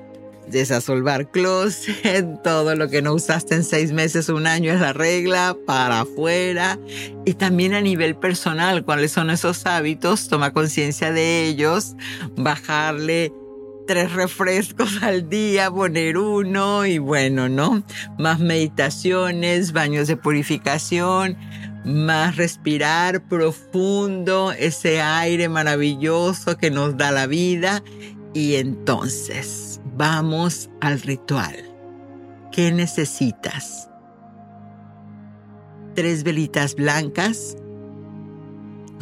desasolvar 0.51 1.31
closet, 1.31 2.25
todo 2.43 2.75
lo 2.75 2.89
que 2.89 3.01
no 3.01 3.13
usaste 3.13 3.55
en 3.55 3.63
seis 3.63 3.91
meses, 3.91 4.29
un 4.29 4.47
año 4.47 4.73
es 4.73 4.79
la 4.79 4.93
regla, 4.93 5.57
para 5.65 6.01
afuera. 6.01 6.79
Y 7.25 7.33
también 7.33 7.73
a 7.73 7.81
nivel 7.81 8.15
personal, 8.15 8.83
cuáles 8.83 9.11
son 9.11 9.29
esos 9.29 9.65
hábitos, 9.65 10.27
toma 10.27 10.53
conciencia 10.53 11.11
de 11.11 11.47
ellos, 11.47 11.95
bajarle 12.35 13.33
tres 13.87 14.13
refrescos 14.13 15.01
al 15.01 15.29
día, 15.29 15.69
poner 15.69 16.17
uno 16.17 16.85
y 16.85 16.97
bueno, 16.97 17.49
¿no? 17.49 17.83
Más 18.17 18.39
meditaciones, 18.39 19.73
baños 19.73 20.07
de 20.07 20.17
purificación, 20.17 21.37
más 21.83 22.37
respirar 22.37 23.27
profundo 23.27 24.51
ese 24.51 25.01
aire 25.01 25.49
maravilloso 25.49 26.57
que 26.57 26.71
nos 26.71 26.95
da 26.97 27.11
la 27.11 27.27
vida 27.27 27.83
y 28.33 28.55
entonces 28.55 29.80
Vamos 29.97 30.69
al 30.79 31.01
ritual. 31.01 31.55
¿Qué 32.51 32.71
necesitas? 32.71 33.89
Tres 35.95 36.23
velitas 36.23 36.75
blancas. 36.75 37.57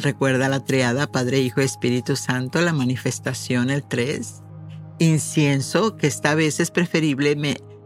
Recuerda 0.00 0.48
la 0.48 0.64
triada 0.64 1.06
Padre, 1.06 1.40
Hijo, 1.40 1.60
Espíritu 1.60 2.16
Santo, 2.16 2.60
la 2.60 2.72
manifestación, 2.72 3.70
el 3.70 3.84
tres. 3.84 4.42
Incienso, 4.98 5.96
que 5.96 6.08
esta 6.08 6.34
vez 6.34 6.58
es 6.58 6.72
preferible, 6.72 7.36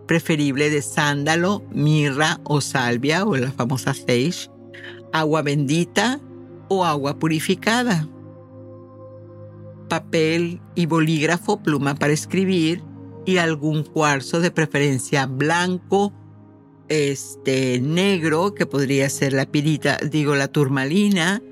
preferible 0.07 0.71
de 0.71 0.81
sándalo, 0.81 1.63
mirra 1.71 2.41
o 2.45 2.63
salvia 2.63 3.27
o 3.27 3.37
la 3.37 3.53
famosa 3.53 3.93
sage. 3.93 4.49
Agua 5.13 5.43
bendita 5.43 6.21
o 6.69 6.87
agua 6.87 7.19
purificada. 7.19 8.09
Papel 9.91 10.63
y 10.75 10.87
bolígrafo, 10.87 11.63
pluma 11.63 11.95
para 11.95 12.15
escribir 12.15 12.83
y 13.25 13.39
algún 13.39 13.85
cuarzo 13.85 14.41
de 14.41 14.51
preferencia 14.51 15.27
blanco, 15.27 16.13
este 16.89 17.81
negro, 17.81 18.55
que 18.55 18.67
podría 18.67 19.09
ser 19.09 19.33
la 19.33 19.47
pirita, 19.47 19.99
digo 19.99 20.35
la 20.35 20.49
turmalina, 20.49 21.43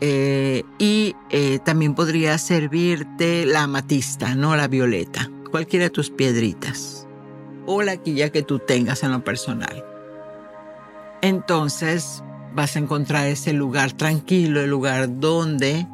eh, 0.00 0.62
y 0.78 1.14
eh, 1.30 1.58
también 1.64 1.94
podría 1.94 2.38
servirte 2.38 3.44
la 3.46 3.64
amatista, 3.64 4.34
no 4.34 4.56
la 4.56 4.68
violeta, 4.68 5.30
cualquiera 5.50 5.84
de 5.84 5.90
tus 5.90 6.10
piedritas 6.10 7.06
o 7.66 7.82
la 7.82 7.96
quilla 7.98 8.30
que 8.30 8.42
tú 8.42 8.58
tengas 8.58 9.02
en 9.02 9.12
lo 9.12 9.22
personal. 9.22 9.84
Entonces 11.22 12.22
vas 12.54 12.76
a 12.76 12.78
encontrar 12.78 13.26
ese 13.26 13.52
lugar 13.52 13.92
tranquilo, 13.92 14.60
el 14.60 14.70
lugar 14.70 15.20
donde 15.20 15.86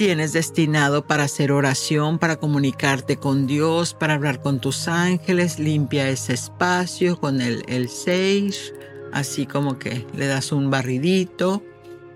tienes 0.00 0.32
destinado 0.32 1.06
para 1.06 1.24
hacer 1.24 1.52
oración, 1.52 2.18
para 2.18 2.36
comunicarte 2.36 3.18
con 3.18 3.46
Dios, 3.46 3.92
para 3.92 4.14
hablar 4.14 4.40
con 4.40 4.58
tus 4.58 4.88
ángeles. 4.88 5.58
Limpia 5.58 6.08
ese 6.08 6.32
espacio 6.32 7.20
con 7.20 7.42
el, 7.42 7.64
el 7.68 7.90
sage, 7.90 8.72
así 9.12 9.44
como 9.44 9.78
que 9.78 10.06
le 10.16 10.26
das 10.26 10.52
un 10.52 10.70
barridito, 10.70 11.62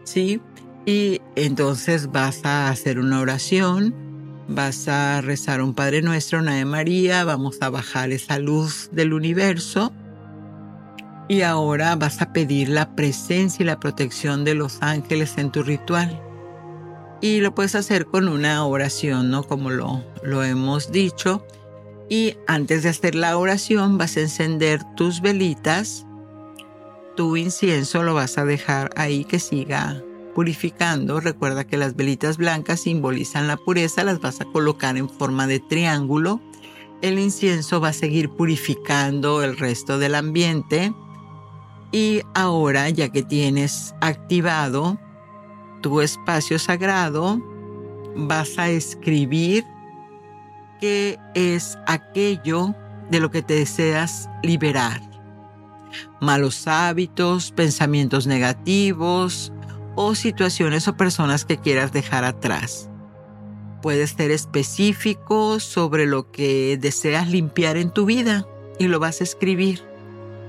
¿sí? 0.03 0.41
Y 0.87 1.21
entonces 1.37 2.11
vas 2.11 2.47
a 2.47 2.71
hacer 2.71 2.99
una 2.99 3.21
oración, 3.21 3.95
vas 4.49 4.88
a 4.88 5.21
rezar 5.21 5.61
un 5.61 5.75
Padre 5.75 6.00
Nuestro, 6.00 6.38
una 6.38 6.55
de 6.55 6.64
María, 6.64 7.23
vamos 7.25 7.59
a 7.61 7.69
bajar 7.69 8.12
esa 8.12 8.38
luz 8.38 8.88
del 8.93 9.12
universo 9.12 9.93
y 11.29 11.43
ahora 11.43 11.97
vas 11.97 12.23
a 12.23 12.33
pedir 12.33 12.71
la 12.71 12.97
presencia 12.97 13.62
y 13.62 13.67
la 13.67 13.79
protección 13.79 14.43
de 14.43 14.55
los 14.55 14.79
ángeles 14.81 15.37
en 15.37 15.53
tu 15.53 15.62
ritual. 15.62 16.24
Y 17.21 17.40
lo 17.40 17.54
puedes 17.54 17.75
hacer 17.75 18.06
con 18.06 18.28
una 18.28 18.64
oración, 18.66 19.30
¿no? 19.30 19.44
Como 19.44 19.71
lo, 19.71 20.04
lo 20.23 20.42
hemos 20.42 20.92
dicho. 20.92 21.47
Y 22.09 22.37
antes 22.47 22.83
de 22.83 22.90
hacer 22.90 23.14
la 23.14 23.37
oración 23.38 23.97
vas 23.97 24.16
a 24.16 24.21
encender 24.21 24.83
tus 24.97 25.21
velitas. 25.21 26.06
Tu 27.16 27.37
incienso 27.37 28.02
lo 28.02 28.14
vas 28.14 28.37
a 28.38 28.44
dejar 28.44 28.90
ahí 28.97 29.25
que 29.25 29.38
siga 29.38 30.02
purificando. 30.35 31.21
Recuerda 31.21 31.64
que 31.64 31.78
las 31.78 31.97
velitas 31.97 32.37
blancas 32.37 32.80
simbolizan 32.80 33.49
la 33.49 33.56
pureza, 33.56 34.04
las 34.04 34.21
vas 34.21 34.40
a 34.40 34.44
colocar 34.44 34.97
en 34.97 35.09
forma 35.09 35.47
de 35.47 35.61
triángulo. 35.61 36.40
El 37.00 37.18
incienso 37.18 37.80
va 37.80 37.88
a 37.88 37.92
seguir 37.92 38.30
purificando 38.30 39.42
el 39.42 39.56
resto 39.56 39.99
del 39.99 40.14
ambiente 40.14 40.92
y 41.94 42.23
ahora, 42.35 42.90
ya 42.90 43.11
que 43.11 43.23
tienes 43.23 43.94
activado 44.00 44.99
tu 45.85 46.00
espacio 46.00 46.59
sagrado, 46.59 47.38
vas 48.17 48.59
a 48.59 48.71
escribir 48.71 49.67
qué 50.81 51.19
es 51.35 51.76
aquello 51.87 52.75
de 53.11 53.21
lo 53.21 53.31
que 53.31 53.43
te 53.43 53.53
deseas 53.53 54.31
liberar. 54.43 55.03
Malos 56.23 56.67
hábitos, 56.67 57.53
pensamientos 57.53 58.26
negativos 58.26 59.53
o 59.95 60.14
situaciones 60.14 60.88
o 60.88 60.97
personas 60.97 61.45
que 61.45 61.59
quieras 61.59 61.93
dejar 61.93 62.25
atrás. 62.25 62.88
Puedes 63.83 64.12
ser 64.12 64.31
específico 64.31 65.61
sobre 65.61 66.07
lo 66.07 66.31
que 66.31 66.79
deseas 66.81 67.29
limpiar 67.29 67.76
en 67.76 67.91
tu 67.91 68.07
vida 68.07 68.47
y 68.79 68.88
lo 68.88 69.00
vas 69.00 69.21
a 69.21 69.25
escribir. 69.25 69.83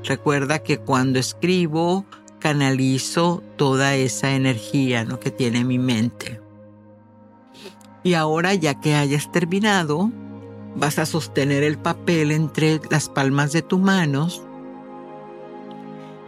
Recuerda 0.05 0.59
que 0.59 0.77
cuando 0.77 1.19
escribo 1.19 2.05
canalizo 2.45 3.41
toda 3.55 3.95
esa 3.95 4.35
energía 4.35 5.03
que 5.19 5.31
tiene 5.31 5.65
mi 5.65 5.79
mente. 5.79 6.39
Y 8.03 8.13
ahora 8.13 8.53
ya 8.53 8.79
que 8.79 8.93
hayas 8.93 9.31
terminado, 9.31 10.11
vas 10.75 10.99
a 10.99 11.07
sostener 11.07 11.63
el 11.63 11.79
papel 11.79 12.31
entre 12.31 12.79
las 12.91 13.09
palmas 13.09 13.51
de 13.51 13.63
tus 13.63 13.79
manos 13.79 14.43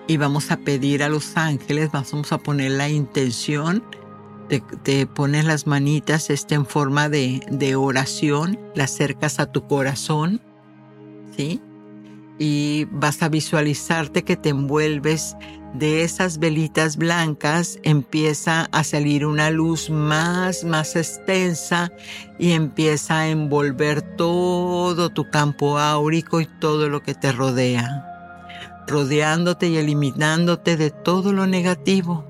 y 0.08 0.18
vamos 0.18 0.50
a 0.50 0.58
pedir 0.58 1.04
a 1.04 1.10
los 1.10 1.38
ángeles, 1.38 1.92
vamos 1.92 2.32
a 2.32 2.40
poner 2.40 2.72
la 2.72 2.90
intención, 2.90 3.84
te, 4.50 4.62
te 4.82 5.06
pones 5.06 5.46
las 5.46 5.68
manitas 5.68 6.32
este, 6.32 6.56
en 6.56 6.66
forma 6.66 7.10
de, 7.10 7.46
de 7.52 7.76
oración, 7.76 8.58
la 8.74 8.86
acercas 8.86 9.40
a 9.40 9.52
tu 9.52 9.68
corazón, 9.68 10.42
¿sí? 11.36 11.62
Y 12.40 12.86
vas 12.92 13.24
a 13.24 13.30
visualizarte 13.30 14.24
que 14.24 14.36
te 14.36 14.50
envuelves 14.50 15.36
de 15.74 16.04
esas 16.04 16.40
velitas 16.40 16.98
blancas, 16.98 17.80
empieza 17.84 18.68
a 18.72 18.84
salir 18.84 19.26
una 19.26 19.50
luz 19.50 19.90
más, 19.90 20.64
más 20.64 20.96
extensa 20.96 21.92
y 22.40 22.52
empieza 22.52 23.20
a 23.20 23.30
envolver 23.30 24.02
todo 24.02 25.10
tu 25.10 25.30
campo 25.30 25.78
áurico 25.78 26.42
y 26.42 26.46
todo 26.46 26.90
lo 26.90 27.04
que 27.04 27.14
te 27.14 27.32
rodea, 27.32 28.06
rodeándote 28.88 29.68
y 29.68 29.78
eliminándote 29.78 30.78
de 30.78 30.90
todo 30.90 31.34
lo 31.34 31.48
negativo 31.48 32.26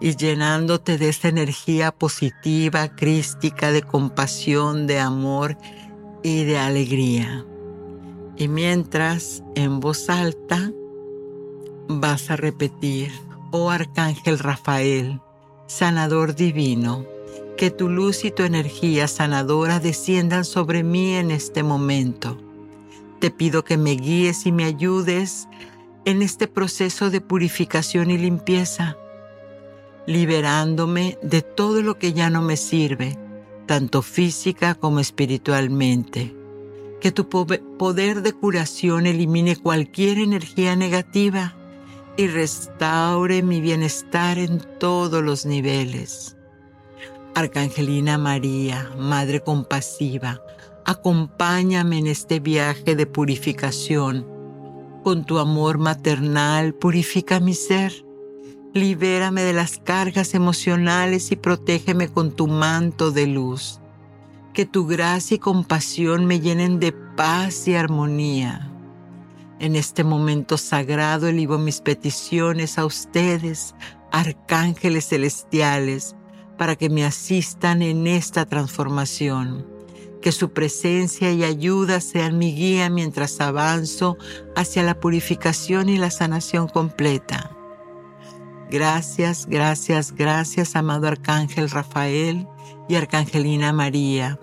y 0.00 0.16
llenándote 0.16 0.98
de 0.98 1.08
esa 1.08 1.28
energía 1.28 1.90
positiva, 1.90 2.94
crística, 2.94 3.72
de 3.72 3.82
compasión, 3.82 4.86
de 4.86 5.00
amor 5.00 5.56
y 6.22 6.44
de 6.44 6.58
alegría. 6.58 7.44
Y 8.36 8.48
mientras 8.48 9.44
en 9.54 9.78
voz 9.78 10.10
alta 10.10 10.72
vas 11.88 12.30
a 12.30 12.36
repetir, 12.36 13.12
oh 13.52 13.70
Arcángel 13.70 14.40
Rafael, 14.40 15.20
sanador 15.68 16.34
divino, 16.34 17.06
que 17.56 17.70
tu 17.70 17.88
luz 17.88 18.24
y 18.24 18.32
tu 18.32 18.42
energía 18.42 19.06
sanadora 19.06 19.78
desciendan 19.78 20.44
sobre 20.44 20.82
mí 20.82 21.14
en 21.14 21.30
este 21.30 21.62
momento. 21.62 22.36
Te 23.20 23.30
pido 23.30 23.62
que 23.62 23.76
me 23.76 23.92
guíes 23.92 24.46
y 24.46 24.52
me 24.52 24.64
ayudes 24.64 25.48
en 26.04 26.20
este 26.20 26.48
proceso 26.48 27.10
de 27.10 27.20
purificación 27.20 28.10
y 28.10 28.18
limpieza, 28.18 28.96
liberándome 30.06 31.18
de 31.22 31.42
todo 31.42 31.82
lo 31.82 31.98
que 31.98 32.12
ya 32.12 32.30
no 32.30 32.42
me 32.42 32.56
sirve, 32.56 33.16
tanto 33.66 34.02
física 34.02 34.74
como 34.74 34.98
espiritualmente 34.98 36.34
que 37.04 37.12
tu 37.12 37.28
poder 37.28 38.22
de 38.22 38.32
curación 38.32 39.06
elimine 39.06 39.56
cualquier 39.56 40.16
energía 40.16 40.74
negativa 40.74 41.54
y 42.16 42.28
restaure 42.28 43.42
mi 43.42 43.60
bienestar 43.60 44.38
en 44.38 44.62
todos 44.80 45.22
los 45.22 45.44
niveles. 45.44 46.34
Arcangelina 47.34 48.16
María, 48.16 48.90
Madre 48.96 49.42
compasiva, 49.42 50.40
acompáñame 50.86 51.98
en 51.98 52.06
este 52.06 52.40
viaje 52.40 52.96
de 52.96 53.04
purificación. 53.04 54.26
Con 55.02 55.26
tu 55.26 55.38
amor 55.38 55.76
maternal 55.76 56.72
purifica 56.72 57.38
mi 57.38 57.52
ser. 57.52 57.92
Libérame 58.72 59.42
de 59.42 59.52
las 59.52 59.76
cargas 59.76 60.32
emocionales 60.32 61.32
y 61.32 61.36
protégeme 61.36 62.08
con 62.08 62.32
tu 62.32 62.46
manto 62.46 63.10
de 63.10 63.26
luz 63.26 63.78
que 64.54 64.64
tu 64.64 64.86
gracia 64.86 65.34
y 65.34 65.38
compasión 65.38 66.26
me 66.26 66.38
llenen 66.38 66.78
de 66.78 66.92
paz 66.92 67.66
y 67.66 67.74
armonía. 67.74 68.70
En 69.58 69.74
este 69.74 70.04
momento 70.04 70.56
sagrado 70.56 71.26
elivo 71.26 71.58
mis 71.58 71.80
peticiones 71.80 72.78
a 72.78 72.86
ustedes, 72.86 73.74
arcángeles 74.12 75.08
celestiales, 75.08 76.14
para 76.56 76.76
que 76.76 76.88
me 76.88 77.04
asistan 77.04 77.82
en 77.82 78.06
esta 78.06 78.46
transformación. 78.46 79.66
Que 80.22 80.30
su 80.30 80.52
presencia 80.52 81.32
y 81.32 81.42
ayuda 81.42 82.00
sean 82.00 82.38
mi 82.38 82.54
guía 82.54 82.88
mientras 82.90 83.40
avanzo 83.40 84.16
hacia 84.54 84.84
la 84.84 85.00
purificación 85.00 85.88
y 85.88 85.98
la 85.98 86.10
sanación 86.10 86.68
completa. 86.68 87.50
Gracias, 88.70 89.46
gracias, 89.46 90.12
gracias, 90.12 90.76
amado 90.76 91.08
Arcángel 91.08 91.68
Rafael 91.70 92.46
y 92.88 92.94
Arcangelina 92.94 93.72
María 93.72 94.38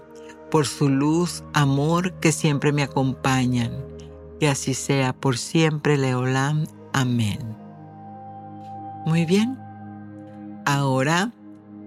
por 0.52 0.68
su 0.68 0.90
luz, 0.90 1.44
amor 1.54 2.14
que 2.20 2.32
siempre 2.32 2.72
me 2.72 2.84
acompañan. 2.84 3.72
Que 4.40 4.48
así 4.48 4.76
sea 4.76 5.14
por 5.14 5.38
siempre, 5.38 5.98
Leolam. 5.98 6.68
Amén. 6.94 7.40
Muy 9.06 9.26
bien. 9.26 9.58
Ahora 10.66 11.32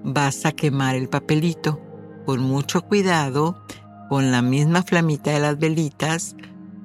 vas 0.03 0.44
a 0.46 0.53
quemar 0.53 0.96
el 0.96 1.09
papelito 1.09 1.81
con 2.27 2.40
mucho 2.40 2.83
cuidado, 2.83 3.62
con 4.09 4.33
la 4.33 4.42
misma 4.42 4.83
flamita 4.83 5.31
de 5.31 5.40
las 5.40 5.59
velitas. 5.59 6.35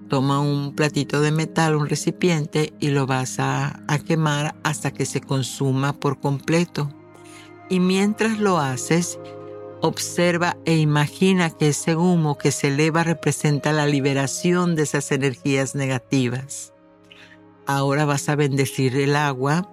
Toma 0.09 0.39
un 0.39 0.75
platito 0.75 1.21
de 1.21 1.31
metal, 1.31 1.75
un 1.75 1.87
recipiente 1.87 2.73
y 2.79 2.89
lo 2.89 3.07
vas 3.07 3.39
a, 3.39 3.81
a 3.87 3.99
quemar 3.99 4.55
hasta 4.63 4.91
que 4.91 5.05
se 5.05 5.21
consuma 5.21 5.93
por 5.93 6.19
completo. 6.19 6.91
Y 7.69 7.79
mientras 7.79 8.39
lo 8.39 8.59
haces, 8.59 9.19
Observa 9.81 10.57
e 10.65 10.75
imagina 10.75 11.51
que 11.51 11.69
ese 11.69 11.95
humo 11.95 12.37
que 12.37 12.51
se 12.51 12.67
eleva 12.67 13.03
representa 13.03 13.71
la 13.71 13.85
liberación 13.85 14.75
de 14.75 14.83
esas 14.83 15.09
energías 15.13 15.73
negativas. 15.73 16.73
Ahora 17.65 18.03
vas 18.03 18.27
a 18.27 18.35
bendecir 18.35 18.97
el 18.97 19.15
agua. 19.15 19.69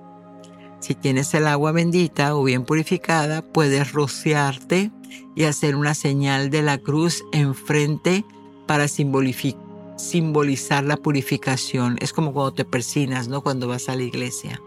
Si 0.79 0.95
tienes 0.95 1.35
el 1.35 1.49
agua 1.49 1.73
bendita 1.73 2.37
o 2.37 2.45
bien 2.45 2.65
purificada, 2.65 3.43
puedes 3.43 3.93
rociarte 3.93 4.93
y 5.35 5.43
hacer 5.45 5.75
una 5.75 5.95
señal 5.95 6.51
de 6.51 6.63
la 6.63 6.79
cruz 6.79 7.25
enfrente 7.33 8.25
para 8.67 8.87
simbolizar 8.87 10.85
la 10.85 10.97
purificación. 10.99 11.97
Es 12.01 12.13
como 12.13 12.33
cuando 12.33 12.53
te 12.53 12.65
persinas, 12.65 13.27
¿no? 13.27 13.41
Cuando 13.43 13.67
vas 13.67 13.89
a 13.89 13.97
la 13.97 14.05
iglesia. 14.05 14.61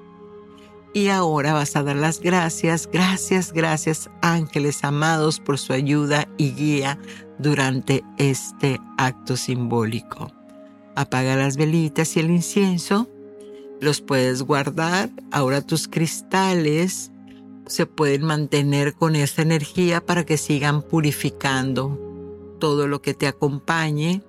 Y 0.93 1.09
ahora 1.09 1.53
vas 1.53 1.75
a 1.75 1.83
dar 1.83 1.95
las 1.95 2.19
gracias, 2.19 2.89
gracias, 2.91 3.53
gracias 3.53 4.09
ángeles 4.21 4.83
amados 4.83 5.39
por 5.39 5.59
su 5.59 5.73
ayuda 5.73 6.27
y 6.37 6.51
guía 6.51 6.97
durante 7.37 8.03
este 8.17 8.81
acto 8.97 9.37
simbólico. 9.37 10.31
Apaga 10.95 11.35
las 11.35 11.57
velitas 11.57 12.17
y 12.17 12.19
el 12.19 12.31
incienso, 12.31 13.07
los 13.79 14.01
puedes 14.01 14.41
guardar. 14.41 15.09
Ahora 15.31 15.61
tus 15.61 15.87
cristales 15.87 17.11
se 17.67 17.85
pueden 17.85 18.23
mantener 18.23 18.93
con 18.95 19.15
esta 19.15 19.43
energía 19.43 20.03
para 20.03 20.25
que 20.25 20.37
sigan 20.37 20.81
purificando 20.81 21.97
todo 22.59 22.87
lo 22.87 23.01
que 23.01 23.13
te 23.13 23.27
acompañe 23.27 24.23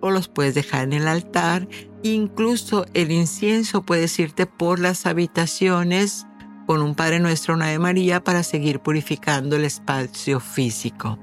o 0.00 0.10
los 0.10 0.28
puedes 0.28 0.54
dejar 0.54 0.84
en 0.84 0.92
el 0.94 1.08
altar. 1.08 1.68
Incluso 2.02 2.86
el 2.94 3.10
incienso 3.10 3.82
puedes 3.82 4.18
irte 4.18 4.46
por 4.46 4.78
las 4.78 5.06
habitaciones 5.06 6.26
con 6.66 6.82
un 6.82 6.94
Padre 6.94 7.20
Nuestro, 7.20 7.54
una 7.54 7.68
de 7.68 7.78
María, 7.78 8.22
para 8.22 8.42
seguir 8.42 8.80
purificando 8.80 9.56
el 9.56 9.64
espacio 9.64 10.40
físico. 10.40 11.18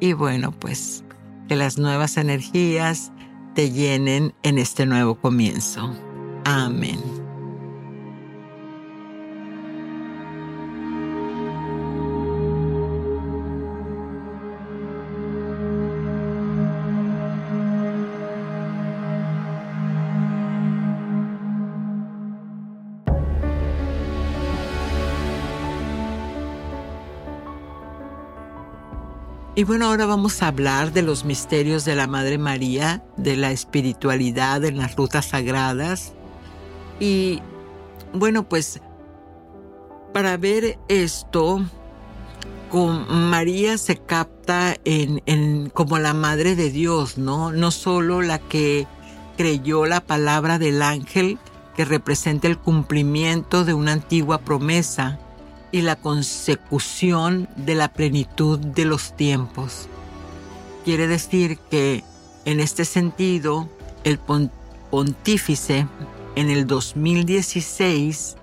Y 0.00 0.12
bueno, 0.12 0.52
pues 0.52 1.04
que 1.48 1.56
las 1.56 1.78
nuevas 1.78 2.16
energías 2.16 3.12
te 3.54 3.70
llenen 3.70 4.34
en 4.42 4.58
este 4.58 4.86
nuevo 4.86 5.16
comienzo. 5.16 5.92
Amén. 6.44 7.27
Y 29.58 29.64
bueno, 29.64 29.86
ahora 29.86 30.06
vamos 30.06 30.40
a 30.40 30.46
hablar 30.46 30.92
de 30.92 31.02
los 31.02 31.24
misterios 31.24 31.84
de 31.84 31.96
la 31.96 32.06
Madre 32.06 32.38
María, 32.38 33.02
de 33.16 33.34
la 33.36 33.50
espiritualidad 33.50 34.64
en 34.64 34.76
las 34.76 34.94
rutas 34.94 35.26
sagradas. 35.26 36.12
Y 37.00 37.42
bueno, 38.12 38.48
pues 38.48 38.80
para 40.14 40.36
ver 40.36 40.78
esto, 40.86 41.60
con 42.70 43.12
María 43.30 43.78
se 43.78 43.96
capta 43.96 44.76
en, 44.84 45.24
en, 45.26 45.70
como 45.70 45.98
la 45.98 46.14
Madre 46.14 46.54
de 46.54 46.70
Dios, 46.70 47.18
¿no? 47.18 47.50
No 47.50 47.72
solo 47.72 48.22
la 48.22 48.38
que 48.38 48.86
creyó 49.36 49.86
la 49.86 50.00
palabra 50.00 50.60
del 50.60 50.82
ángel 50.82 51.36
que 51.74 51.84
representa 51.84 52.46
el 52.46 52.58
cumplimiento 52.58 53.64
de 53.64 53.74
una 53.74 53.90
antigua 53.90 54.38
promesa, 54.38 55.18
y 55.70 55.82
la 55.82 55.96
consecución 55.96 57.48
de 57.56 57.74
la 57.74 57.88
plenitud 57.92 58.58
de 58.58 58.84
los 58.84 59.16
tiempos. 59.16 59.88
Quiere 60.84 61.06
decir 61.06 61.58
que 61.70 62.04
en 62.44 62.60
este 62.60 62.84
sentido, 62.86 63.68
el 64.04 64.18
pontífice 64.90 65.86
en 66.34 66.50
el 66.50 66.66
2016 66.66 68.36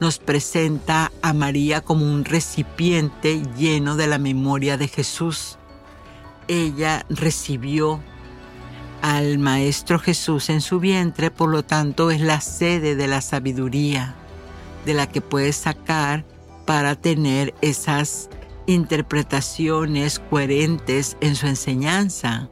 nos 0.00 0.18
presenta 0.18 1.10
a 1.22 1.32
María 1.32 1.80
como 1.80 2.04
un 2.04 2.24
recipiente 2.24 3.42
lleno 3.56 3.96
de 3.96 4.06
la 4.06 4.18
memoria 4.18 4.76
de 4.76 4.86
Jesús. 4.86 5.58
Ella 6.46 7.04
recibió 7.08 8.00
al 9.02 9.38
Maestro 9.38 9.98
Jesús 9.98 10.50
en 10.50 10.60
su 10.60 10.78
vientre, 10.78 11.30
por 11.30 11.50
lo 11.50 11.64
tanto 11.64 12.10
es 12.10 12.20
la 12.20 12.40
sede 12.40 12.94
de 12.94 13.06
la 13.08 13.20
sabiduría, 13.20 14.14
de 14.86 14.94
la 14.94 15.08
que 15.08 15.20
puede 15.20 15.52
sacar 15.52 16.24
para 16.68 16.96
tener 16.96 17.54
esas 17.62 18.28
interpretaciones 18.66 20.18
coherentes 20.18 21.16
en 21.22 21.34
su 21.34 21.46
enseñanza. 21.46 22.50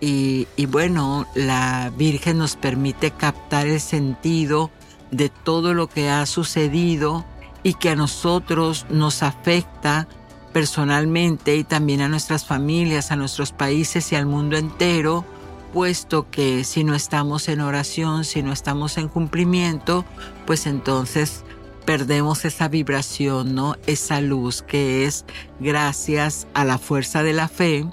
Y, 0.00 0.48
bueno, 0.66 1.28
la 1.36 1.92
Virgen 1.96 2.38
nos 2.38 2.56
permite 2.56 3.12
captar 3.12 3.68
el 3.68 3.78
sentido 3.78 4.72
de 5.12 5.28
todo 5.28 5.74
lo 5.74 5.86
que 5.86 6.10
ha 6.10 6.26
sucedido 6.26 7.24
y 7.62 7.74
que 7.74 7.90
a 7.90 7.94
nosotros 7.94 8.84
nos 8.90 9.22
afecta 9.22 10.08
personalmente 10.52 11.54
y 11.54 11.62
también 11.62 12.00
a 12.00 12.08
nuestras 12.08 12.44
familias, 12.44 13.12
a 13.12 13.16
nuestros 13.16 13.52
países 13.52 14.10
y 14.10 14.16
al 14.16 14.26
mundo 14.26 14.56
entero, 14.56 15.24
puesto 15.72 16.28
que 16.32 16.64
si 16.64 16.82
no 16.82 16.96
estamos 16.96 17.48
en 17.48 17.60
oración, 17.60 18.24
si 18.24 18.42
no 18.42 18.52
estamos 18.52 18.98
en 18.98 19.06
cumplimiento, 19.06 20.04
pues 20.46 20.66
entonces 20.66 21.44
perdemos 21.84 22.44
esa 22.44 22.68
vibración, 22.68 23.54
¿no? 23.54 23.76
Esa 23.86 24.20
luz 24.20 24.62
que 24.62 25.04
es 25.04 25.24
gracias 25.58 26.46
a 26.54 26.64
la 26.64 26.78
fuerza 26.78 27.22
de 27.22 27.32
la 27.32 27.48
fe 27.48 27.86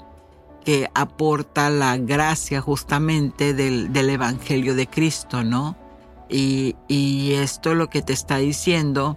que 0.64 0.90
aporta 0.94 1.70
la 1.70 1.96
gracia 1.96 2.60
justamente 2.60 3.54
del, 3.54 4.10
Evangelio 4.10 4.74
de 4.74 4.86
Cristo, 4.86 5.42
¿no? 5.42 5.76
Y, 6.28 6.76
y 6.88 7.32
esto 7.32 7.74
lo 7.74 7.88
que 7.88 8.02
te 8.02 8.12
está 8.12 8.36
diciendo 8.36 9.16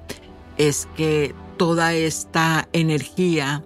es 0.58 0.88
que 0.96 1.36
toda 1.58 1.94
esta 1.94 2.70
energía 2.72 3.64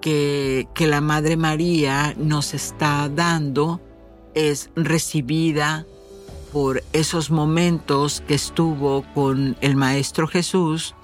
que, 0.00 0.68
que 0.74 0.86
la 0.86 1.00
Madre 1.00 1.36
María 1.36 2.14
nos 2.16 2.54
está 2.54 3.08
dando 3.08 3.80
es 4.34 4.70
recibida 4.76 5.86
por 6.56 6.82
esos 6.94 7.30
momentos 7.30 8.22
que 8.26 8.32
estuvo 8.32 9.04
con 9.12 9.58
el 9.60 9.76
Maestro 9.76 10.26
Jesús 10.26 10.94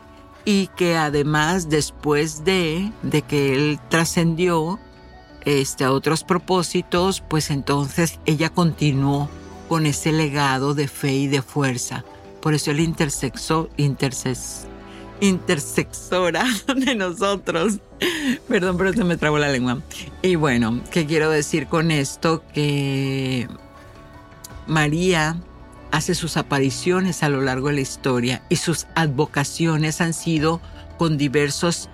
y 0.46 0.68
que 0.78 0.96
además 0.96 1.68
después 1.68 2.42
de, 2.42 2.90
de 3.02 3.20
que 3.20 3.52
él 3.52 3.78
trascendió 3.90 4.78
este, 5.44 5.84
a 5.84 5.92
otros 5.92 6.24
propósitos, 6.24 7.20
pues 7.20 7.50
entonces 7.50 8.18
ella 8.24 8.48
continuó 8.48 9.28
con 9.68 9.84
ese 9.84 10.10
legado 10.12 10.72
de 10.72 10.88
fe 10.88 11.12
y 11.12 11.26
de 11.26 11.42
fuerza. 11.42 12.02
Por 12.40 12.54
eso 12.54 12.70
el 12.70 12.80
intersexo, 12.80 13.68
interses, 13.76 14.66
intersexora 15.20 16.46
de 16.74 16.94
nosotros. 16.94 17.78
Perdón, 18.48 18.78
pero 18.78 18.94
se 18.94 19.04
me 19.04 19.18
trabó 19.18 19.36
la 19.36 19.50
lengua. 19.50 19.82
Y 20.22 20.34
bueno, 20.36 20.80
¿qué 20.90 21.04
quiero 21.04 21.28
decir 21.28 21.66
con 21.66 21.90
esto? 21.90 22.42
Que 22.54 23.48
María 24.66 25.36
hace 25.90 26.14
sus 26.14 26.36
apariciones 26.36 27.22
a 27.22 27.28
lo 27.28 27.40
largo 27.40 27.68
de 27.68 27.74
la 27.74 27.80
historia 27.80 28.42
y 28.48 28.56
sus 28.56 28.86
advocaciones 28.94 30.00
han 30.00 30.14
sido 30.14 30.60
con 30.98 31.18
diversos 31.18 31.88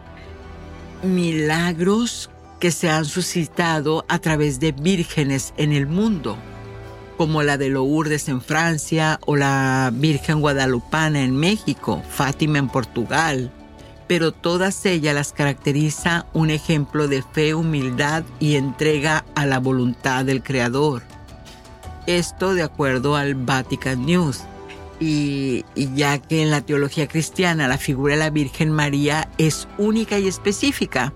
milagros 1.02 2.31
que 2.61 2.70
se 2.70 2.90
han 2.90 3.04
suscitado 3.04 4.04
a 4.09 4.18
través 4.18 4.61
de 4.61 4.72
vírgenes 4.72 5.54
en 5.57 5.72
el 5.72 5.87
mundo, 5.87 6.37
como 7.16 7.42
la 7.42 7.57
de 7.57 7.68
Lourdes 7.68 8.28
en 8.28 8.40
Francia 8.40 9.18
o 9.26 9.37
la 9.37 9.90
Virgen 9.94 10.40
Guadalupana 10.40 11.22
en 11.22 11.37
México, 11.37 12.02
Fátima 12.09 12.59
en 12.59 12.68
Portugal, 12.68 13.52
pero 14.07 14.33
todas 14.33 14.87
ellas 14.87 15.14
las 15.14 15.33
caracteriza 15.33 16.26
un 16.33 16.50
ejemplo 16.50 17.09
de 17.09 17.22
fe, 17.22 17.54
humildad 17.54 18.24
y 18.40 18.57
entrega 18.57 19.24
a 19.35 19.46
la 19.46 19.59
voluntad 19.59 20.24
del 20.24 20.42
Creador. 20.42 21.02
Esto 22.09 22.55
de 22.55 22.62
acuerdo 22.62 23.16
al 23.16 23.35
Vatican 23.35 24.07
News. 24.07 24.40
Y, 24.99 25.66
ya 25.77 26.16
que 26.16 26.40
en 26.40 26.51
la 26.51 26.62
teología 26.62 27.07
cristiana 27.07 27.68
la 27.68 27.77
figura 27.77 28.14
de 28.14 28.21
la 28.21 28.31
Virgen 28.31 28.73
María 28.73 29.29
es 29.37 29.68
única 29.77 30.18
y 30.18 30.27
específica, 30.27 31.12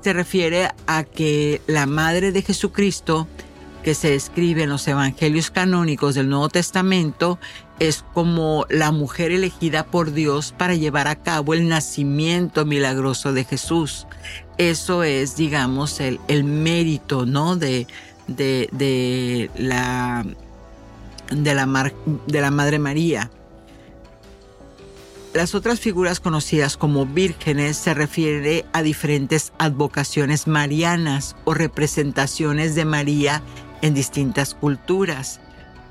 se 0.00 0.12
refiere 0.12 0.68
a 0.88 1.04
que 1.04 1.62
la 1.68 1.86
Madre 1.86 2.32
de 2.32 2.42
Jesucristo, 2.42 3.28
que 3.84 3.94
se 3.94 4.10
describe 4.10 4.64
en 4.64 4.70
los 4.70 4.88
evangelios 4.88 5.52
canónicos 5.52 6.16
del 6.16 6.28
Nuevo 6.28 6.48
Testamento, 6.48 7.38
es 7.78 8.04
como 8.12 8.66
la 8.68 8.90
mujer 8.90 9.30
elegida 9.30 9.84
por 9.84 10.12
Dios 10.12 10.52
para 10.58 10.74
llevar 10.74 11.06
a 11.06 11.22
cabo 11.22 11.54
el 11.54 11.68
nacimiento 11.68 12.66
milagroso 12.66 13.32
de 13.32 13.44
Jesús. 13.44 14.08
Eso 14.58 15.04
es, 15.04 15.36
digamos, 15.36 16.00
el, 16.00 16.18
el 16.26 16.42
mérito, 16.42 17.26
¿no? 17.26 17.54
De, 17.54 17.86
de, 18.26 19.50
la, 19.56 20.24
de, 21.30 21.54
la 21.54 21.92
de 22.26 22.40
la 22.40 22.50
Madre 22.50 22.78
María. 22.78 23.30
Las 25.34 25.54
otras 25.54 25.80
figuras 25.80 26.20
conocidas 26.20 26.76
como 26.76 27.06
vírgenes 27.06 27.78
se 27.78 27.94
refiere 27.94 28.66
a 28.74 28.82
diferentes 28.82 29.52
advocaciones 29.58 30.46
marianas 30.46 31.36
o 31.44 31.54
representaciones 31.54 32.74
de 32.74 32.84
María 32.84 33.42
en 33.80 33.94
distintas 33.94 34.54
culturas. 34.54 35.40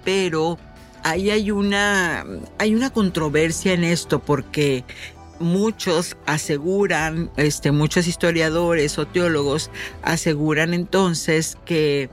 Pero 0.05 0.59
ahí 1.03 1.31
hay 1.31 1.49
una, 1.49 2.23
hay 2.59 2.75
una 2.75 2.91
controversia 2.91 3.73
en 3.73 3.83
esto 3.83 4.19
porque 4.19 4.83
muchos 5.39 6.17
aseguran, 6.27 7.31
este, 7.35 7.71
muchos 7.71 8.07
historiadores 8.07 8.99
o 8.99 9.07
teólogos 9.07 9.71
aseguran 10.03 10.73
entonces 10.75 11.57
que 11.65 12.09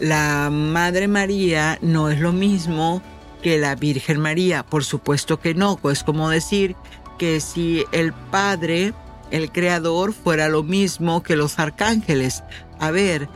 La 0.00 0.48
Madre 0.50 1.08
María 1.08 1.78
no 1.82 2.08
es 2.08 2.20
lo 2.20 2.32
mismo 2.32 3.02
que 3.42 3.58
la 3.58 3.74
Virgen 3.74 4.20
María, 4.20 4.64
por 4.64 4.84
supuesto 4.84 5.40
que 5.40 5.54
no, 5.54 5.78
es 5.90 6.04
como 6.04 6.30
decir 6.30 6.76
que 7.18 7.40
si 7.40 7.84
el 7.92 8.12
Padre, 8.12 8.94
el 9.30 9.50
Creador, 9.50 10.12
fuera 10.12 10.48
lo 10.48 10.62
mismo 10.62 11.22
que 11.22 11.36
los 11.36 11.58
arcángeles. 11.58 12.44
A 12.78 12.90
ver, 12.90 13.28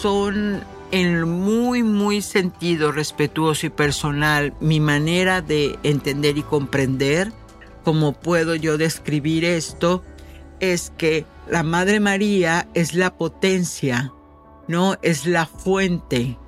son 0.00 0.62
en 0.92 1.28
muy, 1.28 1.82
muy 1.82 2.22
sentido 2.22 2.92
respetuoso 2.92 3.66
y 3.66 3.70
personal 3.70 4.54
mi 4.60 4.78
manera 4.78 5.42
de 5.42 5.78
entender 5.82 6.38
y 6.38 6.42
comprender. 6.42 7.32
Cómo 7.82 8.12
puedo 8.12 8.54
yo 8.54 8.78
describir 8.78 9.44
esto, 9.44 10.04
es 10.60 10.92
que 10.96 11.26
la 11.50 11.62
Madre 11.62 12.00
María 12.00 12.68
es 12.74 12.94
la 12.94 13.16
potencia, 13.16 14.12
¿no? 14.68 14.96
Es 15.02 15.26
la 15.26 15.46
fuente 15.46 16.38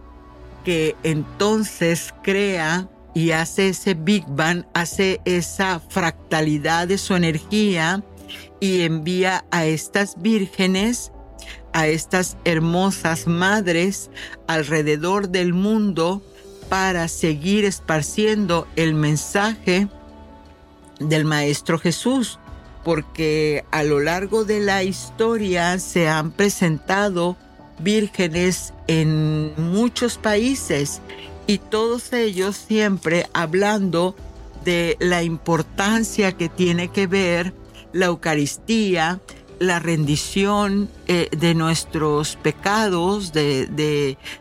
que 0.65 0.97
entonces 1.03 2.13
crea 2.23 2.89
y 3.15 3.31
hace 3.31 3.69
ese 3.69 3.95
Big 3.95 4.25
Bang, 4.29 4.65
hace 4.75 5.21
esa 5.25 5.81
fractalidad 5.81 6.89
de 6.89 6.99
su 6.99 7.15
energía 7.15 8.03
y 8.61 8.83
envía 8.83 9.45
a 9.51 9.65
estas 9.65 10.21
vírgenes 10.21 11.13
a 11.77 11.89
estas 11.89 12.39
hermosas 12.47 13.27
madres 13.27 14.11
alrededor 14.47 15.29
del 15.29 15.53
mundo 15.53 16.23
para 16.71 17.07
seguir 17.07 17.67
esparciendo 17.67 18.67
el 18.77 18.95
mensaje 18.95 19.87
del 21.01 21.27
Maestro 21.27 21.79
Jesús, 21.79 22.39
porque 22.83 23.67
a 23.73 23.83
lo 23.83 24.01
largo 24.01 24.47
de 24.47 24.61
la 24.61 24.85
historia 24.85 25.79
se 25.79 26.09
han 26.09 26.31
presentado 26.31 27.37
vírgenes 27.79 28.73
en 28.87 29.53
muchos 29.57 30.19
países 30.19 31.01
y 31.47 31.59
todos 31.59 32.13
ellos 32.13 32.57
siempre 32.57 33.27
hablando 33.33 34.17
de 34.65 34.97
la 34.99 35.23
importancia 35.23 36.33
que 36.33 36.49
tiene 36.49 36.89
que 36.89 37.07
ver 37.07 37.53
la 37.93 38.07
Eucaristía, 38.07 39.21
la 39.59 39.79
rendición 39.79 40.91
eh, 41.07 41.29
de 41.37 41.55
nuestros 41.55 42.37
pecados, 42.37 43.33
de, 43.33 43.67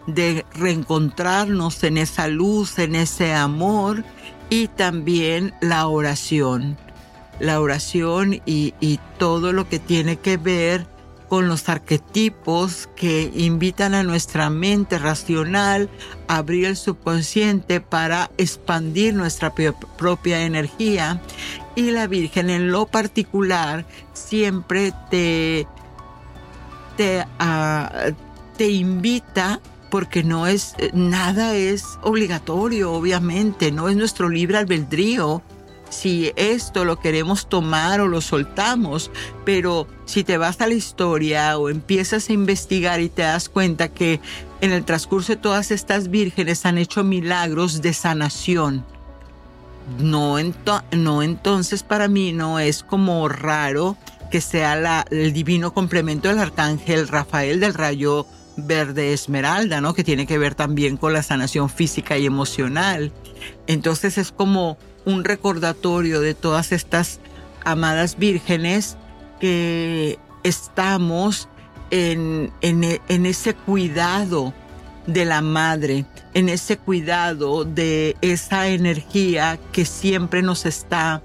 de, 0.08 0.45
reencontrarnos 0.54 1.84
en 1.84 1.98
esa 1.98 2.28
luz, 2.28 2.80
en 2.80 2.95
ese 2.95 3.34
amor 3.34 4.04
y 4.50 4.67
también 4.67 5.54
la 5.62 5.88
oración. 5.88 6.78
La 7.39 7.60
oración 7.60 8.41
y, 8.45 8.74
y 8.80 9.00
todo 9.17 9.54
lo 9.54 9.69
que 9.69 9.80
tiene 9.80 10.17
que 10.17 10.38
ver 10.38 10.88
con 11.36 11.50
los 11.50 11.67
arquetipos 11.67 12.88
que 12.95 13.30
invitan 13.36 13.93
a 13.93 14.04
nuestra 14.04 14.50
mente 14.50 14.98
racional 14.98 15.89
a 16.30 16.38
abrir 16.38 16.63
el 16.63 16.78
subconsciente 16.78 17.82
para 17.82 18.32
expandir 18.38 19.13
nuestra 19.13 19.54
propia 19.98 20.43
energía. 20.45 21.21
Y 21.76 21.91
la 21.91 22.08
Virgen 22.08 22.50
en 22.50 22.71
lo 22.71 22.86
particular 22.86 23.86
siempre 24.13 24.93
te, 25.12 25.67
te, 26.95 27.26
ah, 27.39 27.91
te 28.56 28.69
invita 28.69 29.60
porque 29.91 30.24
no 30.24 30.48
es 30.48 30.74
nada 30.93 31.54
es 31.54 31.84
obligatorio, 32.02 32.93
obviamente, 32.93 33.74
no 33.74 33.89
es 33.89 33.98
nuestro 33.98 34.30
libre 34.30 34.58
albedrío 34.58 35.41
si 35.95 36.31
esto 36.36 36.86
lo 36.86 36.99
queremos 36.99 37.47
tomar 37.47 38.01
o 38.01 38.08
lo 38.08 38.21
soltamos, 38.21 39.10
pero 39.45 39.88
si 40.05 40.23
te 40.23 40.38
vas 40.38 40.60
a 40.62 40.67
la 40.67 40.73
historia 40.73 41.58
o 41.58 41.69
empiezas 41.69 42.29
a 42.29 42.34
investigar 42.34 42.99
y 42.99 43.10
te 43.10 43.23
das 43.23 43.49
cuenta 43.49 43.88
que 43.89 44.19
en 44.62 44.71
el 44.71 44.84
transcurso 44.84 45.34
de 45.34 45.38
todas 45.38 45.71
estas 45.71 46.10
vírgenes 46.10 46.65
han 46.65 46.77
hecho 46.77 47.03
milagros 47.03 47.81
de 47.81 47.93
sanación, 47.93 48.86
no, 49.99 50.38
no 50.91 51.23
entonces 51.23 51.84
para 51.84 52.08
mí 52.08 52.34
no 52.34 52.60
es 52.60 52.84
como 52.84 53.27
raro 53.29 53.97
que 54.31 54.41
sea 54.41 55.05
el 55.12 55.34
divino 55.34 55.73
complemento 55.73 56.27
del 56.27 56.39
arcángel 56.39 57.08
Rafael 57.08 57.60
del 57.60 57.73
rayo 57.73 58.25
verde 58.58 59.13
esmeralda, 59.13 59.81
¿no? 59.81 59.93
Que 59.93 60.03
tiene 60.03 60.25
que 60.25 60.38
ver 60.38 60.55
también 60.55 60.97
con 60.97 61.13
la 61.13 61.23
sanación 61.23 61.69
física 61.69 62.17
y 62.17 62.25
emocional. 62.25 63.12
Entonces 63.67 64.17
es 64.17 64.31
como 64.31 64.77
un 65.06 65.24
recordatorio 65.24 66.22
de 66.22 66.34
todas 66.34 66.72
estas 66.72 67.20
amadas 67.63 68.18
vírgenes 68.18 68.98
que 69.39 70.20
estamos 70.44 71.48
en, 71.91 72.52
en 72.62 73.26
ese 73.26 73.54
cuidado 73.54 74.54
de 75.08 75.26
la 75.26 75.41
madre, 75.41 76.06
en 76.34 76.50
ese 76.50 76.78
cuidado 76.78 77.63
de 77.63 78.15
esa 78.22 78.68
energía 78.68 79.60
que 79.72 79.86
siempre 79.86 80.41
nos 80.41 80.65
está 80.65 81.22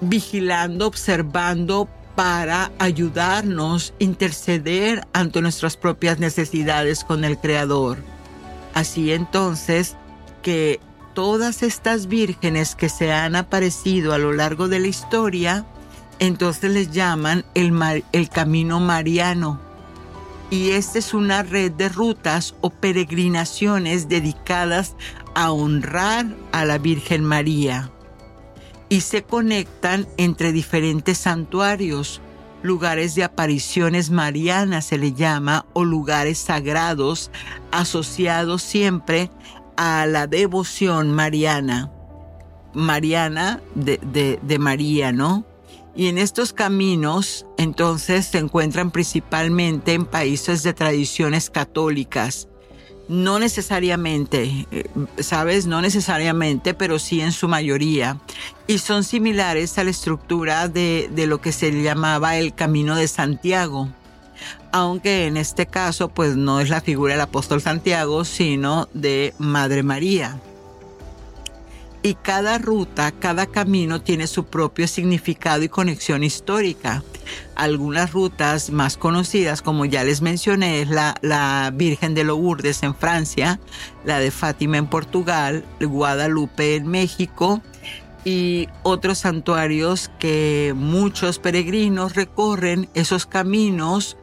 vigilando, 0.00 0.86
observando 0.86 1.88
para 2.14 2.70
ayudarnos, 2.78 3.94
interceder 3.98 5.06
ante 5.12 5.40
nuestras 5.40 5.76
propias 5.76 6.18
necesidades 6.18 7.04
con 7.04 7.24
el 7.24 7.38
Creador. 7.38 7.98
Así 8.72 9.12
entonces 9.12 9.96
que 10.42 10.80
todas 11.14 11.62
estas 11.62 12.08
vírgenes 12.08 12.74
que 12.74 12.88
se 12.88 13.12
han 13.12 13.36
aparecido 13.36 14.12
a 14.12 14.18
lo 14.18 14.32
largo 14.32 14.68
de 14.68 14.80
la 14.80 14.88
historia, 14.88 15.64
entonces 16.18 16.70
les 16.70 16.90
llaman 16.90 17.44
el, 17.54 18.04
el 18.12 18.28
camino 18.28 18.80
mariano. 18.80 19.60
Y 20.50 20.70
esta 20.70 20.98
es 20.98 21.14
una 21.14 21.42
red 21.42 21.72
de 21.72 21.88
rutas 21.88 22.54
o 22.60 22.70
peregrinaciones 22.70 24.08
dedicadas 24.08 24.94
a 25.34 25.50
honrar 25.50 26.26
a 26.52 26.64
la 26.64 26.78
Virgen 26.78 27.24
María. 27.24 27.90
Y 28.88 29.00
se 29.00 29.22
conectan 29.22 30.06
entre 30.18 30.52
diferentes 30.52 31.18
santuarios, 31.18 32.20
lugares 32.62 33.14
de 33.14 33.24
apariciones 33.24 34.10
marianas 34.10 34.86
se 34.86 34.98
le 34.98 35.12
llama 35.12 35.66
o 35.74 35.84
lugares 35.84 36.38
sagrados 36.38 37.30
asociados 37.72 38.62
siempre 38.62 39.30
a 39.76 40.06
la 40.06 40.26
devoción 40.26 41.12
mariana. 41.12 41.90
Mariana 42.72 43.60
de, 43.74 43.98
de, 44.42 44.58
María, 44.58 45.12
¿no? 45.12 45.44
Y 45.94 46.08
en 46.08 46.18
estos 46.18 46.52
caminos 46.52 47.46
entonces 47.56 48.26
se 48.26 48.38
encuentran 48.38 48.90
principalmente 48.90 49.92
en 49.92 50.06
países 50.06 50.64
de 50.64 50.74
tradiciones 50.74 51.50
católicas. 51.50 52.48
No 53.06 53.38
necesariamente, 53.38 54.66
eh, 54.72 54.84
sabes, 55.18 55.66
no 55.66 55.82
necesariamente, 55.82 56.74
pero 56.74 56.98
sí 56.98 57.20
en 57.20 57.32
su 57.32 57.46
mayoría. 57.46 58.18
Y 58.66 58.78
son 58.78 59.04
similares 59.04 59.78
a 59.78 59.84
la 59.84 59.90
estructura 59.90 60.68
de, 60.68 61.08
de 61.12 61.26
lo 61.26 61.40
que 61.40 61.52
se 61.52 61.70
llamaba 61.70 62.36
el 62.38 62.54
Camino 62.54 62.96
de 62.96 63.06
Santiago. 63.06 63.88
Aunque 64.74 65.26
en 65.26 65.36
este 65.36 65.66
caso 65.66 66.08
pues 66.08 66.34
no 66.34 66.58
es 66.58 66.68
la 66.68 66.80
figura 66.80 67.14
del 67.14 67.20
apóstol 67.20 67.60
Santiago, 67.60 68.24
sino 68.24 68.88
de 68.92 69.32
Madre 69.38 69.84
María 69.84 70.40
y 72.04 72.16
cada 72.16 72.58
ruta, 72.58 73.12
cada 73.12 73.46
camino 73.46 74.02
tiene 74.02 74.26
su 74.26 74.44
propio 74.44 74.86
significado 74.86 75.62
y 75.62 75.70
conexión 75.70 76.22
histórica. 76.22 77.02
Algunas 77.54 78.12
rutas 78.12 78.68
más 78.68 78.98
conocidas, 78.98 79.62
como 79.62 79.86
ya 79.86 80.04
les 80.04 80.20
mencioné, 80.20 80.82
es 80.82 80.90
la, 80.90 81.72
Virgen 81.74 82.14
de 82.14 82.24
Lourdes 82.24 82.82
en 82.82 82.94
Francia, 82.94 83.58
la 84.04 84.18
de 84.18 84.30
Fátima 84.30 84.76
en 84.76 84.86
Portugal, 84.86 85.64
Guadalupe 85.80 86.76
en 86.76 86.88
México 86.88 87.62
y 88.22 88.68
otros 88.82 89.20
santuarios 89.20 90.10
que 90.18 90.74
muchos 90.76 91.38
peregrinos 91.38 92.14
recorren 92.16 92.90
esos 92.92 93.24
caminos. 93.24 94.18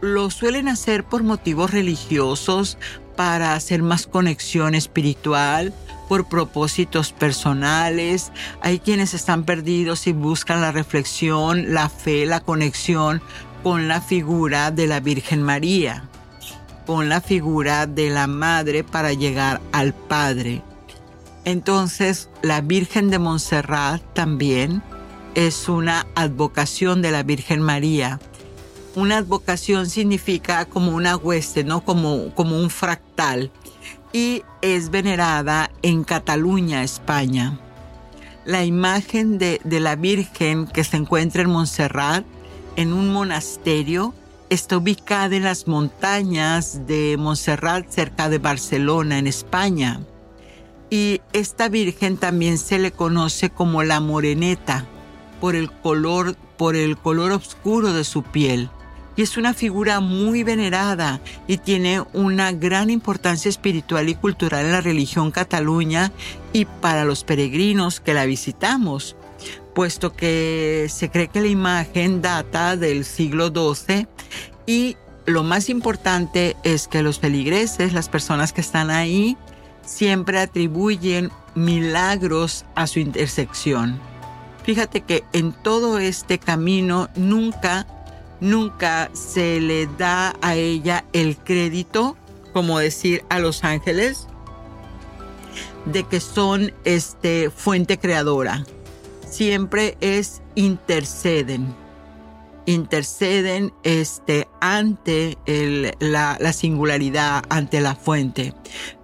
Lo 0.00 0.30
suelen 0.30 0.68
hacer 0.68 1.04
por 1.04 1.22
motivos 1.22 1.70
religiosos, 1.70 2.78
para 3.16 3.54
hacer 3.54 3.82
más 3.82 4.06
conexión 4.06 4.74
espiritual, 4.74 5.74
por 6.08 6.26
propósitos 6.26 7.12
personales, 7.12 8.32
hay 8.62 8.78
quienes 8.78 9.12
están 9.12 9.44
perdidos 9.44 10.06
y 10.06 10.12
buscan 10.12 10.62
la 10.62 10.72
reflexión, 10.72 11.74
la 11.74 11.90
fe, 11.90 12.24
la 12.24 12.40
conexión 12.40 13.20
con 13.62 13.88
la 13.88 14.00
figura 14.00 14.70
de 14.70 14.86
la 14.86 15.00
Virgen 15.00 15.42
María, 15.42 16.08
con 16.86 17.10
la 17.10 17.20
figura 17.20 17.86
de 17.86 18.08
la 18.08 18.26
Madre 18.26 18.84
para 18.84 19.12
llegar 19.12 19.60
al 19.72 19.92
Padre. 19.92 20.62
Entonces, 21.44 22.30
la 22.42 22.62
Virgen 22.62 23.10
de 23.10 23.18
Montserrat 23.18 24.02
también 24.14 24.82
es 25.34 25.68
una 25.68 26.06
advocación 26.14 27.02
de 27.02 27.10
la 27.10 27.22
Virgen 27.22 27.60
María. 27.60 28.18
Una 29.00 29.16
advocación 29.16 29.88
significa 29.88 30.66
como 30.66 30.94
una 30.94 31.16
hueste, 31.16 31.64
¿no? 31.64 31.80
Como, 31.82 32.34
como 32.34 32.58
un 32.58 32.68
fractal 32.68 33.50
y 34.12 34.42
es 34.60 34.90
venerada 34.90 35.70
en 35.80 36.04
Cataluña, 36.04 36.82
España. 36.82 37.58
La 38.44 38.62
imagen 38.62 39.38
de, 39.38 39.58
la 39.64 39.96
Virgen 39.96 40.66
que 40.66 40.84
se 40.84 40.98
encuentra 40.98 41.40
en 41.40 41.48
Montserrat, 41.48 42.26
en 42.76 42.92
un 42.92 43.10
monasterio, 43.10 44.12
está 44.50 44.76
ubicada 44.76 45.34
en 45.34 45.44
las 45.44 45.66
montañas 45.66 46.86
de 46.86 47.16
Montserrat, 47.18 47.88
cerca 47.88 48.28
de 48.28 48.36
Barcelona, 48.36 49.16
en 49.18 49.26
España. 49.26 50.02
Y 50.90 51.22
esta 51.32 51.70
Virgen 51.70 52.18
también 52.18 52.58
se 52.58 52.78
le 52.78 52.92
conoce 52.92 53.48
como 53.48 53.82
la 53.82 54.00
Moreneta 54.00 54.84
por 55.40 55.56
el 55.56 55.70
color, 55.72 56.36
por 56.58 56.76
el 56.76 56.98
color 56.98 57.32
oscuro 57.32 57.94
de 57.94 58.04
su 58.04 58.22
piel. 58.22 58.68
Es 59.22 59.36
una 59.36 59.52
figura 59.52 60.00
muy 60.00 60.44
venerada 60.44 61.20
y 61.46 61.58
tiene 61.58 62.02
una 62.14 62.52
gran 62.52 62.88
importancia 62.88 63.50
espiritual 63.50 64.08
y 64.08 64.14
cultural 64.14 64.64
en 64.64 64.72
la 64.72 64.80
religión 64.80 65.30
cataluña 65.30 66.10
y 66.54 66.64
para 66.64 67.04
los 67.04 67.22
peregrinos 67.22 68.00
que 68.00 68.14
la 68.14 68.24
visitamos, 68.24 69.16
puesto 69.74 70.14
que 70.14 70.86
se 70.88 71.10
cree 71.10 71.28
que 71.28 71.42
la 71.42 71.48
imagen 71.48 72.22
data 72.22 72.78
del 72.78 73.04
siglo 73.04 73.48
XII 73.48 74.08
y 74.64 74.96
lo 75.26 75.42
más 75.42 75.68
importante 75.68 76.56
es 76.64 76.88
que 76.88 77.02
los 77.02 77.18
feligreses, 77.18 77.92
las 77.92 78.08
personas 78.08 78.54
que 78.54 78.62
están 78.62 78.88
ahí, 78.88 79.36
siempre 79.84 80.40
atribuyen 80.40 81.30
milagros 81.54 82.64
a 82.74 82.86
su 82.86 83.00
intersección. 83.00 84.00
Fíjate 84.62 85.02
que 85.02 85.24
en 85.34 85.52
todo 85.52 85.98
este 85.98 86.38
camino 86.38 87.10
nunca, 87.16 87.86
nunca 88.40 89.10
se 89.12 89.60
le 89.60 89.86
da 89.98 90.34
a 90.40 90.54
ella 90.54 91.04
el 91.12 91.36
crédito, 91.36 92.16
como 92.52 92.78
decir 92.78 93.24
a 93.28 93.38
los 93.38 93.64
ángeles, 93.64 94.26
de 95.86 96.04
que 96.04 96.20
son 96.20 96.72
este, 96.84 97.50
fuente 97.50 97.98
creadora. 97.98 98.64
Siempre 99.28 99.96
es 100.00 100.42
interceden 100.54 101.74
interceden 102.66 103.72
este, 103.82 104.46
ante 104.60 105.36
la, 105.98 106.52
singularidad, 106.52 107.42
ante 107.48 107.80
la 107.80 107.94
fuente. 107.94 108.54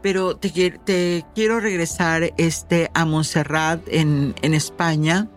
Pero 0.03 0.37
te, 0.37 0.51
te 0.85 1.25
quiero 1.35 1.61
regresar 1.61 2.33
este, 2.37 2.91
a 2.95 3.05
Montserrat 3.05 3.81
en, 3.89 4.35
en 4.43 4.55
España 4.55 5.29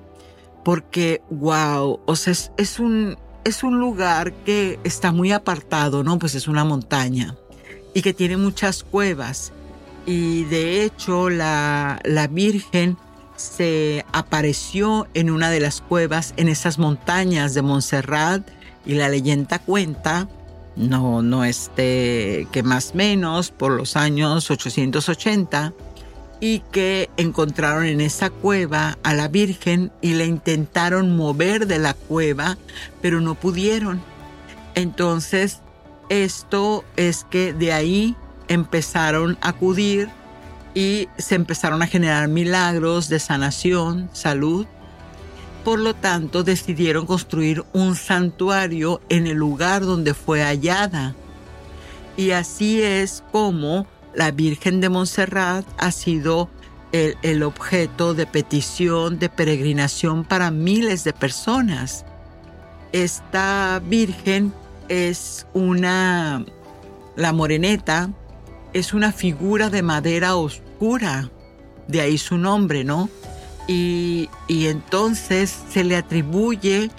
porque, 0.64 1.22
wow, 1.30 2.00
sea, 2.16 2.34
es, 2.58 2.80
un, 2.80 3.18
es 3.50 3.64
un 3.64 3.80
lugar 3.80 4.32
que 4.32 4.80
está 4.84 5.12
muy 5.12 5.32
apartado, 5.32 6.04
¿no? 6.04 6.20
Pues 6.20 6.36
es 6.36 6.48
una 6.48 6.64
montaña 6.64 7.36
y 7.94 8.02
que 8.02 8.14
tiene 8.14 8.38
muchas 8.38 8.84
cuevas. 8.84 9.52
Y 10.06 10.44
de 10.46 10.84
hecho 10.84 11.30
la, 11.30 12.00
la 12.04 12.28
Virgen 12.28 12.98
se 13.36 14.06
apareció 14.12 15.08
en 15.14 15.30
una 15.30 15.50
de 15.50 15.60
las 15.60 15.82
cuevas 15.82 16.34
en 16.38 16.48
esas 16.48 16.78
montañas 16.78 17.54
de 17.54 17.62
Montserrat 17.62 18.48
y 18.86 18.94
la 18.94 19.10
leyenda 19.10 19.60
cuenta, 19.60 20.28
no, 20.76 21.22
no 21.22 21.44
este, 21.44 22.48
que 22.52 22.64
más 22.64 22.96
menos 22.96 23.52
por 23.52 23.72
los 23.72 23.96
años 23.96 24.50
880, 24.50 25.74
y 26.40 26.60
que 26.72 27.10
encontraron 27.18 27.86
en 27.86 28.02
esa 28.02 28.30
cueva 28.30 28.98
a 29.04 29.14
la 29.14 29.28
Virgen 29.28 29.92
y 30.02 30.14
la 30.14 30.26
intentaron 30.26 31.16
mover 31.16 31.68
de 31.68 31.80
la 31.80 31.94
cueva, 31.94 32.58
pero 33.02 33.20
no 33.20 33.36
pudieron. 33.36 34.02
Entonces, 34.76 35.60
esto 36.10 36.84
es 36.96 37.26
que 37.30 37.54
de 37.54 37.74
ahí 37.74 38.16
empezaron 38.48 39.38
a 39.42 39.50
acudir 39.50 40.10
y 40.74 41.10
se 41.18 41.36
empezaron 41.36 41.82
a 41.82 41.88
generar 41.88 42.28
milagros 42.28 43.10
de 43.10 43.20
sanación, 43.20 44.10
salud. 44.14 44.66
Por 45.66 45.80
lo 45.80 45.94
tanto, 45.94 46.44
decidieron 46.44 47.06
construir 47.06 47.64
un 47.74 47.96
santuario 47.96 49.02
en 49.10 49.28
el 49.28 49.38
lugar 49.38 49.82
donde 49.82 50.14
fue 50.14 50.42
hallada. 50.42 51.16
Y 52.16 52.32
así 52.32 52.82
es 52.82 53.24
como 53.32 53.86
la 54.14 54.32
Virgen 54.32 54.82
de 54.82 54.90
Montserrat 54.90 55.66
ha 55.78 55.92
sido 55.92 56.50
el, 56.92 57.44
objeto 57.44 58.14
de 58.14 58.26
petición, 58.26 59.20
de 59.20 59.30
peregrinación 59.30 60.24
para 60.24 60.52
miles 60.52 61.04
de 61.04 61.14
personas. 61.14 62.06
Esta 62.92 63.82
Virgen 63.86 64.54
es 64.88 65.46
una, 65.54 66.44
la 67.16 67.34
moreneta, 67.34 68.10
es 68.74 68.94
una 68.94 69.12
figura 69.12 69.70
de 69.70 69.84
madera 69.84 70.36
oscura, 70.36 71.30
de 71.88 72.02
ahí 72.02 72.18
su 72.18 72.38
nombre, 72.38 72.84
¿no? 72.84 73.10
Y, 73.68 74.30
y 74.48 74.68
entonces 74.68 75.56
se 75.72 75.84
le 75.84 75.96
atribuye 75.96 76.90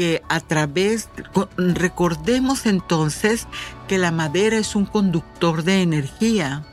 que 0.00 0.22
a 0.30 0.40
través, 0.40 1.10
recordemos 1.58 2.64
entonces 2.64 3.46
que 3.86 3.98
la 3.98 4.10
madera 4.10 4.56
es 4.56 4.74
un 4.74 4.86
conductor 4.86 5.62
de 5.62 5.82
energía 5.82 6.64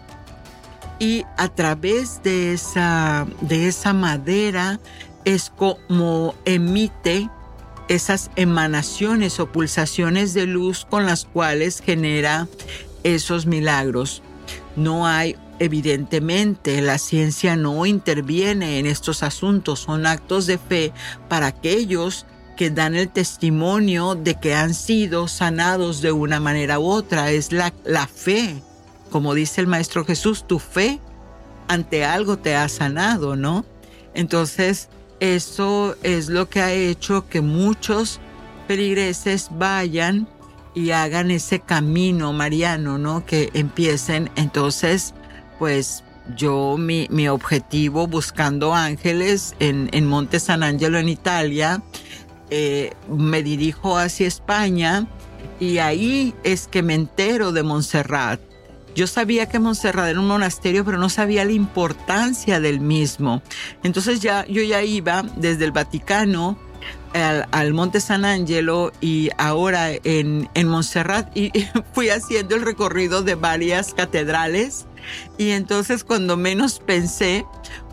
y 0.98 1.26
a 1.36 1.50
través 1.50 2.24
de 2.24 2.54
esa, 2.54 3.28
de 3.42 3.68
esa 3.68 3.92
madera 3.92 4.80
es 5.26 5.50
como 5.50 6.36
emite 6.46 7.30
esas 7.90 8.32
emanaciones 8.38 9.42
o 9.42 9.52
pulsaciones 9.52 10.34
de 10.34 10.46
luz 10.46 10.88
con 10.90 11.06
las 11.06 11.26
cuales 11.26 11.82
genera 11.82 12.48
esos 13.04 13.46
milagros. 13.46 14.24
No 14.78 15.06
hay, 15.06 15.36
evidentemente, 15.60 16.82
la 16.82 16.98
ciencia 16.98 17.58
no 17.58 17.86
interviene 17.86 18.80
en 18.80 18.86
estos 18.86 19.22
asuntos, 19.22 19.82
son 19.82 20.06
actos 20.06 20.46
de 20.46 20.58
fe 20.58 20.94
para 21.28 21.48
aquellos 21.48 22.26
que 22.58 22.70
dan 22.70 22.96
el 22.96 23.08
testimonio 23.08 24.16
de 24.16 24.36
que 24.36 24.54
han 24.54 24.74
sido 24.74 25.30
sanados 25.30 26.02
de 26.02 26.12
una 26.12 26.42
manera 26.42 26.80
u 26.80 26.88
otra. 26.88 27.32
Es 27.32 27.54
la, 27.54 27.74
la 27.86 28.08
fe, 28.08 28.62
como 29.10 29.34
dice 29.34 29.62
el 29.62 29.68
Maestro 29.68 30.04
Jesús, 30.04 30.46
tu 30.46 30.60
fe 30.60 31.00
ante 31.70 32.04
algo 32.04 32.38
te 32.38 32.56
ha 32.56 32.68
sanado, 32.68 33.38
¿no? 33.38 33.66
Entonces, 34.14 34.90
eso 35.20 35.96
es 36.04 36.30
lo 36.30 36.50
que 36.50 36.62
ha 36.62 36.74
hecho 36.74 37.28
que 37.30 37.42
muchos 37.42 38.20
peligreses 38.68 39.50
vayan 39.52 40.28
y 40.74 40.92
hagan 40.92 41.32
ese 41.32 41.60
camino 41.60 42.34
mariano, 42.34 42.98
¿no? 42.98 43.26
Que 43.26 43.50
empiecen. 43.54 44.30
Entonces, 44.36 45.14
pues 45.58 46.04
yo, 46.36 46.76
mi, 46.78 47.08
mi 47.10 47.28
objetivo 47.28 48.08
buscando 48.08 48.74
ángeles 48.74 49.56
en, 49.60 49.90
en, 49.92 50.06
Monte 50.06 50.40
San 50.40 50.62
Angelo, 50.62 51.00
en 51.00 51.10
Italia, 51.10 51.82
eh, 52.50 52.94
me 53.10 53.44
dirijo 53.44 53.98
hacia 53.98 54.28
España 54.28 55.08
y 55.60 55.80
ahí 55.80 56.34
es 56.44 56.68
que 56.68 56.84
me 56.84 56.94
entero 56.94 57.52
de 57.52 57.64
Montserrat. 57.64 58.40
Yo 58.96 59.06
sabía 59.06 59.48
que 59.48 59.60
Montserrat 59.60 60.10
era 60.10 60.20
un 60.20 60.28
monasterio, 60.28 60.84
pero 60.84 60.98
no 60.98 61.10
sabía 61.10 61.46
la 61.46 61.52
importancia 61.52 62.60
del 62.60 62.80
mismo. 62.80 63.44
Entonces 63.84 64.22
ya 64.22 64.46
yo 64.48 64.64
ya 64.64 64.82
iba 64.82 65.24
desde 65.36 65.66
el 65.66 65.72
Vaticano 65.72 66.58
al, 67.14 67.74
Monte 67.74 68.00
San 68.00 68.26
Angelo 68.26 68.92
y 69.02 69.30
ahora 69.38 69.92
en, 69.92 70.50
en 70.54 70.68
Montserrat 70.68 71.36
y, 71.36 71.52
fui 71.94 72.10
haciendo 72.10 72.56
el 72.56 72.62
recorrido 72.62 73.22
de 73.22 73.36
varias 73.36 73.94
catedrales 73.94 74.86
y 75.38 75.52
entonces 75.52 76.04
cuando 76.04 76.38
menos 76.38 76.80
pensé, 76.80 77.46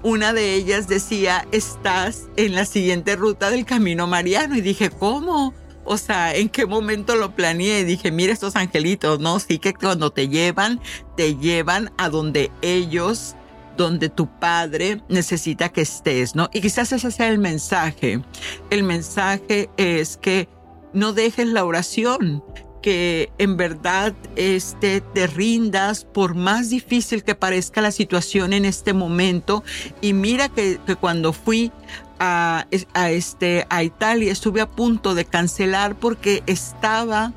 una 0.02 0.32
de 0.32 0.54
ellas 0.54 0.88
decía, 0.88 1.46
estás 1.52 2.24
en 2.36 2.54
la 2.54 2.64
siguiente 2.64 3.16
ruta 3.16 3.50
del 3.50 3.64
Camino 3.64 4.06
Mariano 4.06 4.56
y 4.56 4.60
dije, 4.60 4.90
¿cómo? 4.90 5.54
O 5.84 5.98
sea, 5.98 6.34
¿en 6.34 6.48
qué 6.48 6.66
momento 6.66 7.14
lo 7.14 7.34
planeé? 7.34 7.80
Y 7.80 7.84
dije, 7.84 8.10
mira 8.10 8.32
estos 8.32 8.56
angelitos, 8.56 9.20
¿no? 9.20 9.38
Sí 9.38 9.58
que 9.58 9.74
cuando 9.74 10.10
te 10.10 10.28
llevan, 10.28 10.80
te 11.16 11.36
llevan 11.36 11.92
a 11.98 12.08
donde 12.08 12.50
ellos 12.62 13.36
donde 13.76 14.08
tu 14.08 14.28
padre 14.38 15.02
necesita 15.08 15.68
que 15.68 15.82
estés, 15.82 16.34
¿no? 16.34 16.48
Y 16.52 16.60
quizás 16.60 16.92
ese 16.92 17.10
sea 17.10 17.28
el 17.28 17.38
mensaje. 17.38 18.22
El 18.70 18.84
mensaje 18.84 19.68
es 19.76 20.16
que 20.16 20.48
no 20.92 21.12
dejes 21.12 21.48
la 21.48 21.64
oración, 21.64 22.42
que 22.84 23.32
en 23.38 23.56
verdad 23.56 24.12
este, 24.36 25.00
te 25.00 25.26
rindas 25.26 26.04
por 26.04 26.34
más 26.34 26.68
difícil 26.68 27.24
que 27.24 27.34
parezca 27.34 27.80
la 27.80 27.90
situación 27.90 28.52
en 28.52 28.66
este 28.66 28.92
momento. 28.92 29.64
Y 30.02 30.12
mira 30.12 30.50
que, 30.50 30.78
que 30.86 30.94
cuando 30.94 31.32
fui 31.32 31.72
a, 32.18 32.66
a, 32.92 33.10
este, 33.10 33.66
a 33.70 33.82
Italia 33.84 34.30
estuve 34.30 34.60
a 34.60 34.68
punto 34.68 35.14
de 35.14 35.24
cancelar 35.24 35.94
porque 35.94 36.42
estaba 36.46 37.32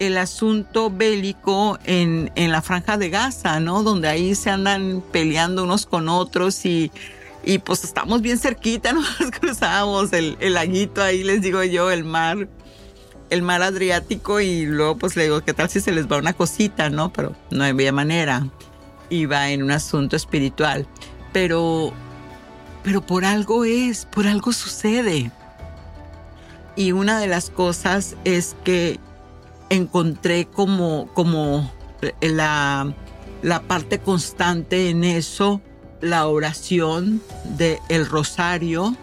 el 0.00 0.18
asunto 0.18 0.90
bélico 0.90 1.78
en, 1.84 2.32
en 2.34 2.50
la 2.50 2.60
franja 2.60 2.98
de 2.98 3.08
Gaza, 3.08 3.60
¿no? 3.60 3.84
Donde 3.84 4.08
ahí 4.08 4.34
se 4.34 4.50
andan 4.50 5.00
peleando 5.12 5.62
unos 5.62 5.86
con 5.86 6.08
otros 6.08 6.66
y, 6.66 6.90
y 7.44 7.58
pues 7.58 7.84
estamos 7.84 8.20
bien 8.20 8.38
cerquita, 8.40 8.92
nos 8.94 9.30
cruzamos 9.30 10.12
el, 10.12 10.36
el 10.40 10.54
laguito 10.54 11.04
ahí, 11.04 11.22
les 11.22 11.40
digo 11.40 11.62
yo, 11.62 11.88
el 11.92 12.02
mar, 12.02 12.48
el 13.30 13.42
mar 13.42 13.62
Adriático 13.62 14.40
y 14.40 14.66
luego 14.66 14.96
pues 14.96 15.16
le 15.16 15.24
digo, 15.24 15.42
¿qué 15.42 15.52
tal 15.52 15.68
si 15.68 15.80
se 15.80 15.92
les 15.92 16.10
va 16.10 16.18
una 16.18 16.32
cosita, 16.32 16.90
no? 16.90 17.12
Pero 17.12 17.34
no 17.50 17.64
había 17.64 17.92
manera, 17.92 18.46
iba 19.10 19.50
en 19.50 19.62
un 19.62 19.70
asunto 19.70 20.16
espiritual, 20.16 20.86
pero, 21.32 21.92
pero 22.82 23.02
por 23.02 23.24
algo 23.24 23.64
es, 23.64 24.06
por 24.06 24.26
algo 24.26 24.52
sucede. 24.52 25.30
Y 26.76 26.92
una 26.92 27.18
de 27.18 27.26
las 27.26 27.50
cosas 27.50 28.16
es 28.24 28.56
que 28.64 29.00
encontré 29.68 30.46
como, 30.46 31.08
como 31.14 31.70
la, 32.20 32.94
la 33.42 33.62
parte 33.62 33.98
constante 33.98 34.90
en 34.90 35.04
eso, 35.04 35.60
la 36.00 36.28
oración 36.28 37.20
del 37.56 37.78
el 37.88 38.06
rosario, 38.06 38.96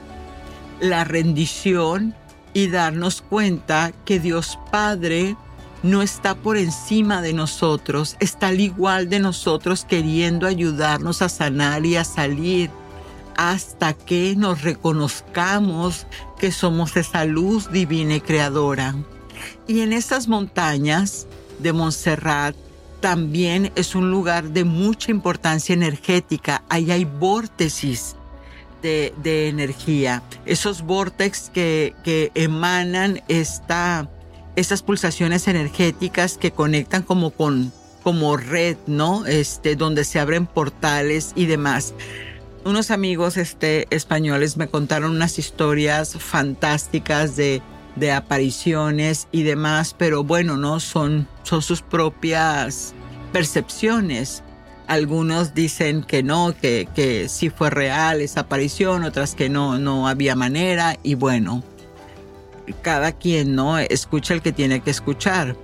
la 0.79 1.03
rendición 1.03 2.15
y 2.55 2.69
darnos 2.69 3.21
cuenta 3.21 3.91
que 4.05 4.19
Dios 4.19 4.57
Padre 4.71 5.35
no 5.83 6.01
está 6.01 6.35
por 6.35 6.55
encima 6.55 7.21
de 7.21 7.33
nosotros, 7.33 8.15
está 8.21 8.47
al 8.47 8.61
igual 8.61 9.09
de 9.09 9.19
nosotros 9.19 9.83
queriendo 9.83 10.47
ayudarnos 10.47 11.21
a 11.21 11.27
sanar 11.27 11.85
y 11.85 11.97
a 11.97 12.05
salir 12.05 12.71
hasta 13.35 13.93
que 13.93 14.35
nos 14.37 14.61
reconozcamos 14.61 16.07
que 16.39 16.53
somos 16.53 16.95
esa 16.95 17.25
luz 17.25 17.69
divina 17.73 18.15
y 18.15 18.21
creadora. 18.21 18.95
Y 19.67 19.81
en 19.81 19.91
estas 19.91 20.29
montañas 20.29 21.27
de 21.59 21.73
Montserrat 21.73 22.55
también 23.01 23.73
es 23.75 23.95
un 23.95 24.09
lugar 24.09 24.45
de 24.45 24.63
mucha 24.63 25.11
importancia 25.11 25.73
energética. 25.73 26.63
Ahí 26.69 26.89
hay 26.89 27.03
vórtices 27.03 28.15
de, 28.85 29.47
energía. 29.49 30.23
Esos 30.45 30.81
vórtices 30.81 31.51
que, 31.53 31.93
que 32.03 32.31
emanan 32.35 33.21
esta, 33.27 34.09
estas 34.55 34.81
pulsaciones 34.81 35.47
energéticas 35.47 36.37
que 36.37 36.51
conectan 36.51 37.03
como 37.03 37.31
con 37.31 37.71
como 38.03 38.37
red, 38.37 38.77
¿no? 38.85 39.25
Este, 39.25 39.75
donde 39.75 40.03
se 40.03 40.19
abren 40.19 40.45
portales 40.45 41.31
y 41.35 41.47
demás 41.47 41.95
unos 42.65 42.89
amigos 42.89 43.37
este, 43.37 43.87
españoles 43.95 44.57
me 44.57 44.67
contaron 44.67 45.11
unas 45.11 45.37
historias 45.37 46.15
fantásticas 46.17 47.35
de, 47.35 47.61
de 47.95 48.11
apariciones 48.11 49.27
y 49.31 49.43
demás, 49.43 49.95
pero 49.97 50.23
bueno, 50.23 50.57
no 50.57 50.79
son, 50.79 51.27
son 51.43 51.61
sus 51.61 51.81
propias 51.83 52.93
percepciones. 53.31 54.43
Algunos 54.87 55.53
dicen 55.53 56.03
que 56.03 56.21
no, 56.23 56.53
que, 56.59 56.87
que 56.93 57.27
sí 57.29 57.49
fue 57.49 57.69
real 57.69 58.21
esa 58.21 58.41
aparición, 58.41 59.03
otras 59.03 59.35
que 59.35 59.49
no, 59.49 59.79
no 59.79 60.07
había 60.07 60.35
manera 60.35 60.97
y 61.01 61.15
bueno, 61.15 61.63
cada 62.81 63.11
quien 63.11 63.55
no 63.55 63.79
escucha 63.79 64.33
el 64.33 64.41
que 64.41 64.51
tiene 64.51 64.81
que 64.81 64.91
escuchar 64.91 65.55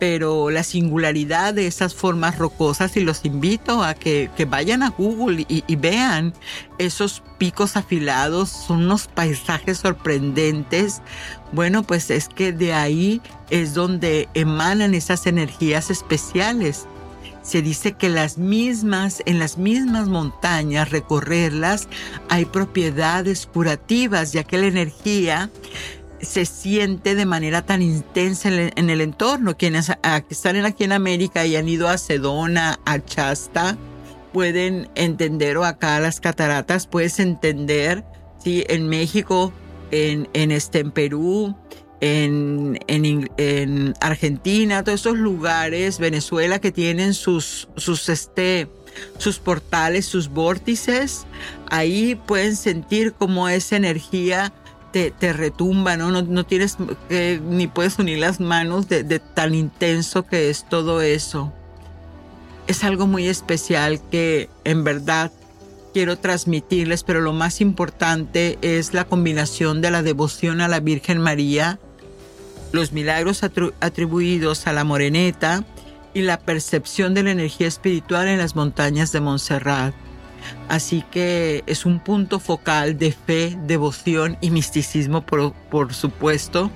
pero 0.00 0.48
la 0.50 0.64
singularidad 0.64 1.52
de 1.52 1.66
esas 1.66 1.94
formas 1.94 2.38
rocosas 2.38 2.96
y 2.96 3.00
los 3.00 3.26
invito 3.26 3.84
a 3.84 3.92
que, 3.92 4.30
vayan 4.48 4.82
a 4.82 4.88
Google 4.88 5.44
y, 5.46 5.76
vean 5.76 6.32
esos 6.78 7.22
picos 7.36 7.76
afilados, 7.76 8.48
son 8.48 8.84
unos 8.84 9.08
paisajes 9.08 9.76
sorprendentes. 9.76 11.02
Bueno, 11.52 11.82
pues 11.82 12.10
es 12.10 12.28
que 12.28 12.52
de 12.52 12.72
ahí 12.72 13.20
es 13.50 13.74
donde 13.74 14.30
emanan 14.32 14.94
esas 14.94 15.26
energías 15.26 15.90
especiales. 15.90 16.86
Se 17.42 17.62
dice 17.62 17.92
que 17.92 18.08
las 18.08 18.38
mismas, 18.38 19.22
en 19.24 19.38
las 19.38 19.56
mismas 19.56 20.08
montañas, 20.08 20.90
recorrerlas, 20.90 21.88
hay 22.28 22.44
propiedades 22.44 23.46
curativas, 23.46 24.32
ya 24.32 24.44
que 24.44 24.58
la 24.58 24.66
energía 24.66 25.50
se 26.20 26.44
siente 26.44 27.14
de 27.14 27.24
manera 27.24 27.62
tan 27.62 27.82
intensa 27.82 28.48
en, 28.50 28.90
el 28.90 29.00
entorno. 29.00 29.56
Quienes 29.56 29.90
están 30.28 30.64
aquí 30.64 30.84
en 30.84 30.92
América 30.92 31.46
y 31.46 31.56
han 31.56 31.68
ido 31.68 31.88
a 31.88 31.98
Sedona, 31.98 32.78
a 32.84 32.98
Chasta, 32.98 33.76
pueden 34.32 34.88
entender, 34.94 35.56
o 35.56 35.64
acá 35.64 35.96
a 35.96 36.00
las 36.00 36.20
cataratas, 36.20 36.86
puedes 36.86 37.18
entender, 37.20 38.04
¿sí? 38.42 38.64
en 38.68 38.88
México, 38.88 39.52
en, 39.90 40.28
en, 40.34 40.52
este, 40.52 40.80
en 40.80 40.90
Perú, 40.90 41.56
en, 42.00 42.78
en, 42.86 43.94
Argentina, 44.00 44.82
todos 44.82 45.00
esos 45.00 45.18
lugares, 45.18 45.98
Venezuela, 45.98 46.58
que 46.58 46.72
tienen 46.72 47.14
sus, 47.14 47.68
sus, 47.76 48.08
este, 48.08 48.68
sus 49.18 49.38
portales, 49.38 50.06
sus 50.06 50.28
vórtices, 50.28 51.26
ahí 51.68 52.14
pueden 52.26 52.56
sentir 52.56 53.12
como 53.12 53.48
esa 53.48 53.76
energía 53.76 54.52
te, 54.92 55.32
retumba, 55.32 55.96
¿no? 55.96 56.10
¿no? 56.10 56.44
tienes 56.44 56.76
ni 57.08 57.68
puedes 57.68 57.98
unir 57.98 58.18
las 58.18 58.40
manos 58.40 58.88
de, 58.88 59.04
de 59.04 59.20
tan 59.20 59.54
intenso 59.54 60.26
que 60.26 60.50
es 60.50 60.68
todo 60.68 61.00
eso. 61.00 61.52
Es 62.66 62.82
algo 62.82 63.06
muy 63.06 63.28
especial 63.28 64.00
que 64.10 64.48
en 64.64 64.84
verdad 64.84 65.30
quiero 65.92 66.18
transmitirles, 66.18 67.02
pero 67.04 67.20
lo 67.20 67.32
más 67.32 67.60
importante 67.60 68.58
es 68.62 68.94
la 68.94 69.04
combinación 69.04 69.80
de 69.80 69.90
la 69.90 70.02
devoción 70.02 70.60
a 70.60 70.68
la 70.68 70.80
Virgen 70.80 71.18
María, 71.18 71.78
los 72.72 72.92
milagros 72.92 73.42
atribuidos 73.42 74.66
a 74.66 74.72
la 74.72 74.84
moreneta 74.84 75.64
y 76.14 76.22
la 76.22 76.38
percepción 76.38 77.14
de 77.14 77.22
la 77.22 77.30
energía 77.30 77.68
espiritual 77.68 78.28
en 78.28 78.38
las 78.38 78.56
montañas 78.56 79.12
de 79.12 79.20
Montserrat. 79.20 79.94
Así 80.68 81.04
que 81.10 81.62
es 81.66 81.84
un 81.84 82.00
punto 82.00 82.40
focal 82.40 82.96
de 82.98 83.12
fe, 83.12 83.58
devoción 83.66 84.38
y 84.40 84.50
misticismo, 84.50 85.22
por, 85.22 85.92
supuesto, 85.92 86.70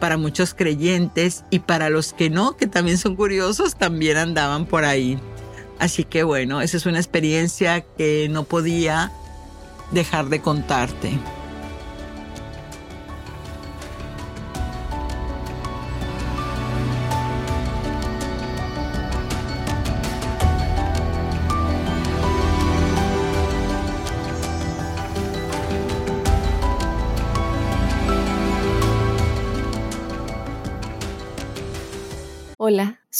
para 0.00 0.16
muchos 0.16 0.54
creyentes 0.54 1.44
y 1.50 1.58
para 1.58 1.90
los 1.90 2.12
que 2.12 2.30
no, 2.30 2.56
que 2.56 2.66
también 2.66 2.98
son 2.98 3.16
curiosos, 3.16 3.76
también 3.76 4.16
andaban 4.16 4.66
por 4.66 4.84
ahí. 4.84 5.18
Así 5.78 6.04
que 6.04 6.22
bueno, 6.22 6.60
esa 6.60 6.76
es 6.76 6.86
una 6.86 6.98
experiencia 6.98 7.80
que 7.80 8.28
no 8.30 8.44
podía 8.44 9.12
dejar 9.90 10.28
de 10.28 10.40
contarte. 10.40 11.18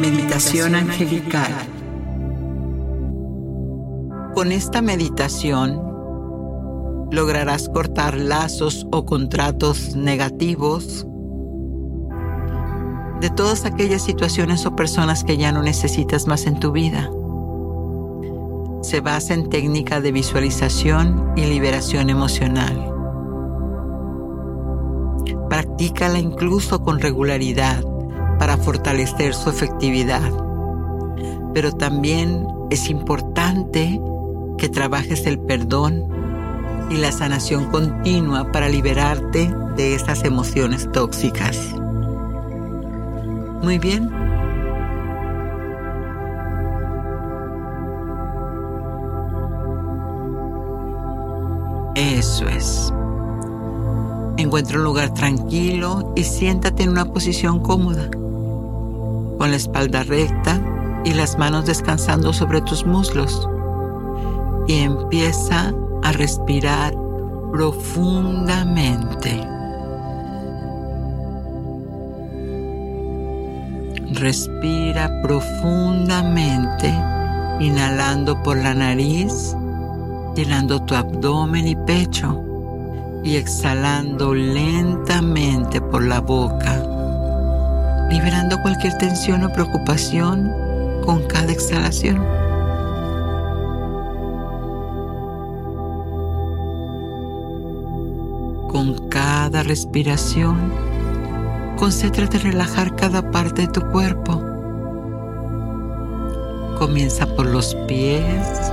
Meditación 0.00 0.76
angelical. 0.76 1.52
Con 4.34 4.52
esta 4.52 4.80
meditación 4.80 5.82
lograrás 7.10 7.68
cortar 7.68 8.16
lazos 8.16 8.86
o 8.92 9.04
contratos 9.04 9.96
negativos 9.96 11.08
de 13.20 13.30
todas 13.30 13.64
aquellas 13.64 14.02
situaciones 14.02 14.64
o 14.64 14.76
personas 14.76 15.24
que 15.24 15.36
ya 15.36 15.50
no 15.50 15.62
necesitas 15.62 16.28
más 16.28 16.46
en 16.46 16.60
tu 16.60 16.70
vida. 16.70 17.10
Se 18.82 19.00
basa 19.00 19.34
en 19.34 19.48
técnica 19.50 20.00
de 20.00 20.12
visualización 20.12 21.32
y 21.36 21.46
liberación 21.46 22.10
emocional. 22.10 22.99
Practícala 25.48 26.18
incluso 26.18 26.82
con 26.82 27.00
regularidad 27.00 27.84
para 28.38 28.56
fortalecer 28.56 29.34
su 29.34 29.50
efectividad. 29.50 30.30
Pero 31.52 31.72
también 31.72 32.46
es 32.70 32.88
importante 32.88 34.00
que 34.56 34.68
trabajes 34.68 35.26
el 35.26 35.38
perdón 35.38 36.04
y 36.90 36.96
la 36.96 37.12
sanación 37.12 37.66
continua 37.70 38.50
para 38.52 38.68
liberarte 38.68 39.52
de 39.76 39.94
esas 39.94 40.24
emociones 40.24 40.90
tóxicas. 40.92 41.74
Muy 43.62 43.78
bien. 43.78 44.10
Eso 51.94 52.48
es. 52.48 52.89
Encuentra 54.50 54.78
un 54.78 54.84
lugar 54.84 55.14
tranquilo 55.14 56.12
y 56.16 56.24
siéntate 56.24 56.82
en 56.82 56.88
una 56.88 57.04
posición 57.04 57.60
cómoda, 57.60 58.10
con 58.10 59.48
la 59.48 59.54
espalda 59.54 60.02
recta 60.02 60.60
y 61.04 61.14
las 61.14 61.38
manos 61.38 61.66
descansando 61.66 62.32
sobre 62.32 62.60
tus 62.60 62.84
muslos. 62.84 63.48
Y 64.66 64.80
empieza 64.80 65.72
a 66.02 66.10
respirar 66.10 66.96
profundamente. 67.52 69.40
Respira 74.14 75.12
profundamente, 75.22 76.92
inhalando 77.60 78.42
por 78.42 78.56
la 78.56 78.74
nariz, 78.74 79.54
llenando 80.34 80.82
tu 80.82 80.96
abdomen 80.96 81.68
y 81.68 81.76
pecho 81.76 82.49
y 83.22 83.36
exhalando 83.36 84.34
lentamente 84.34 85.80
por 85.80 86.02
la 86.04 86.20
boca, 86.20 86.82
liberando 88.08 88.60
cualquier 88.62 88.96
tensión 88.98 89.44
o 89.44 89.52
preocupación 89.52 90.50
con 91.04 91.22
cada 91.24 91.52
exhalación. 91.52 92.18
Con 98.68 99.08
cada 99.08 99.62
respiración, 99.62 100.72
concéntrate 101.76 102.36
en 102.38 102.44
relajar 102.44 102.94
cada 102.96 103.30
parte 103.30 103.62
de 103.62 103.68
tu 103.68 103.80
cuerpo. 103.90 104.40
Comienza 106.78 107.26
por 107.26 107.46
los 107.46 107.74
pies, 107.86 108.72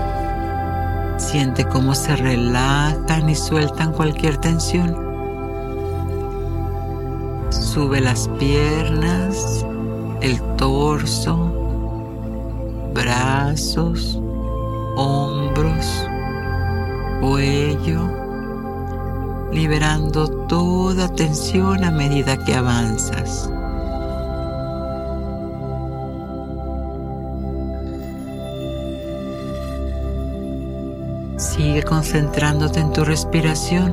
Siente 1.27 1.65
cómo 1.67 1.93
se 1.93 2.15
relajan 2.15 3.29
y 3.29 3.35
sueltan 3.35 3.91
cualquier 3.91 4.37
tensión. 4.37 4.95
Sube 7.49 7.99
las 7.99 8.29
piernas, 8.39 9.65
el 10.21 10.39
torso, 10.55 11.51
brazos, 12.93 14.17
hombros, 14.95 16.07
cuello, 17.19 18.09
liberando 19.51 20.29
toda 20.47 21.09
tensión 21.09 21.83
a 21.83 21.91
medida 21.91 22.37
que 22.37 22.55
avanzas. 22.55 23.51
Sigue 31.57 31.81
concentrándote 31.81 32.79
en 32.79 32.93
tu 32.93 33.03
respiración. 33.03 33.91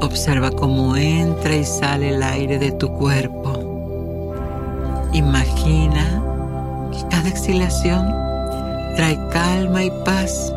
Observa 0.00 0.50
cómo 0.50 0.96
entra 0.96 1.54
y 1.54 1.64
sale 1.64 2.08
el 2.08 2.24
aire 2.24 2.58
de 2.58 2.72
tu 2.72 2.92
cuerpo. 2.92 3.52
Imagina 5.12 6.20
que 6.90 7.06
cada 7.08 7.28
exhalación 7.28 8.04
trae 8.96 9.16
calma 9.30 9.84
y 9.84 9.92
paz. 10.04 10.52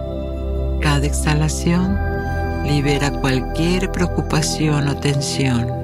Cada 0.82 1.06
exhalación 1.06 1.96
libera 2.66 3.12
cualquier 3.12 3.92
preocupación 3.92 4.88
o 4.88 4.98
tensión. 4.98 5.83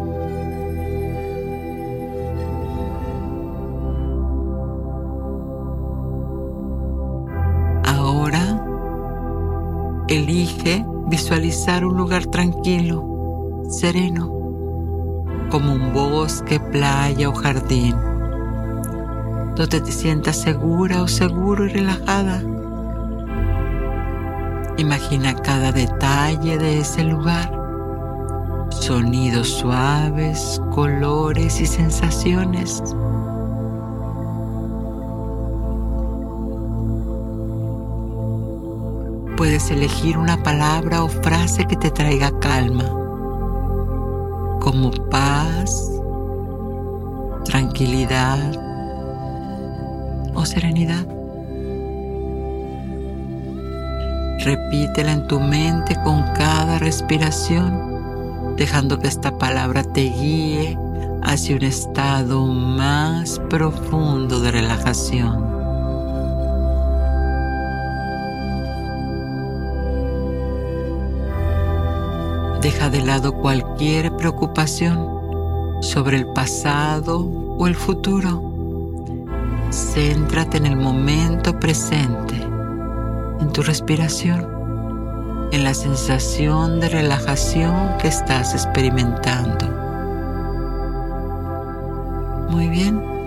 Elige 10.20 10.86
visualizar 11.07 11.86
un 11.86 11.97
lugar 11.97 12.26
tranquilo, 12.26 13.63
sereno, 13.70 14.28
como 15.49 15.74
un 15.74 15.93
bosque, 15.93 16.59
playa 16.59 17.30
o 17.30 17.34
jardín, 17.34 17.95
donde 19.55 19.82
te 19.82 19.91
sientas 19.91 20.38
segura 20.38 21.01
o 21.01 21.07
seguro 21.07 21.65
y 21.65 21.70
relajada. 21.70 22.43
Imagina 24.78 25.36
cada 25.36 25.72
detalle 25.72 26.57
de 26.57 26.80
ese 26.80 27.03
lugar, 27.03 27.51
sonidos 28.70 29.49
suaves, 29.49 30.61
colores 30.72 31.59
y 31.59 31.65
sensaciones. 31.65 32.84
Puedes 39.39 39.71
elegir 39.71 40.17
una 40.17 40.43
palabra 40.43 41.01
o 41.01 41.07
frase 41.07 41.63
que 41.63 41.77
te 41.77 41.91
traiga 41.91 42.37
calma, 42.41 42.83
como 44.59 44.91
paz, 45.09 45.89
tranquilidad 47.45 48.37
o 50.33 50.45
serenidad. 50.45 51.07
Repítela 54.43 55.13
en 55.13 55.25
tu 55.27 55.39
mente 55.39 55.95
con 56.03 56.21
cada 56.33 56.77
respiración, 56.77 58.55
dejando 58.57 58.99
que 58.99 59.07
esta 59.07 59.37
palabra 59.37 59.83
te 59.83 60.01
guíe 60.01 60.77
hacia 61.23 61.55
un 61.55 61.63
estado 61.63 62.45
más 62.45 63.39
profundo 63.49 64.41
de 64.41 64.51
relajación. 64.51 65.59
Deja 72.72 72.91
de 72.91 73.01
lado 73.01 73.34
cualquier 73.34 74.15
preocupación 74.15 75.82
sobre 75.82 76.17
el 76.17 76.28
pasado 76.28 77.20
o 77.20 77.65
el 77.65 77.74
futuro. 77.74 78.43
Céntrate 79.72 80.57
en 80.57 80.67
el 80.67 80.76
momento 80.76 81.59
presente, 81.59 82.36
en 82.36 83.51
tu 83.53 83.63
respiración, 83.63 85.49
en 85.51 85.63
la 85.63 85.74
sensación 85.74 86.80
de 86.80 86.89
relajación 86.89 87.97
que 87.97 88.07
estás 88.07 88.53
experimentando. 88.53 89.65
Muy 92.51 92.67
bien. 92.67 93.18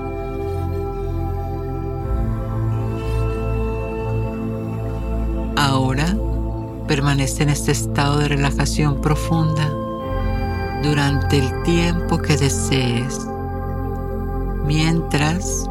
Permanece 7.13 7.43
en 7.43 7.51
este 7.51 7.73
estado 7.73 8.21
de 8.21 8.29
relajación 8.29 9.03
profunda 9.03 9.69
durante 10.83 11.37
el 11.37 11.63
tiempo 11.63 12.17
que 12.17 12.39
desees. 12.39 13.19
Mientras 14.65 15.69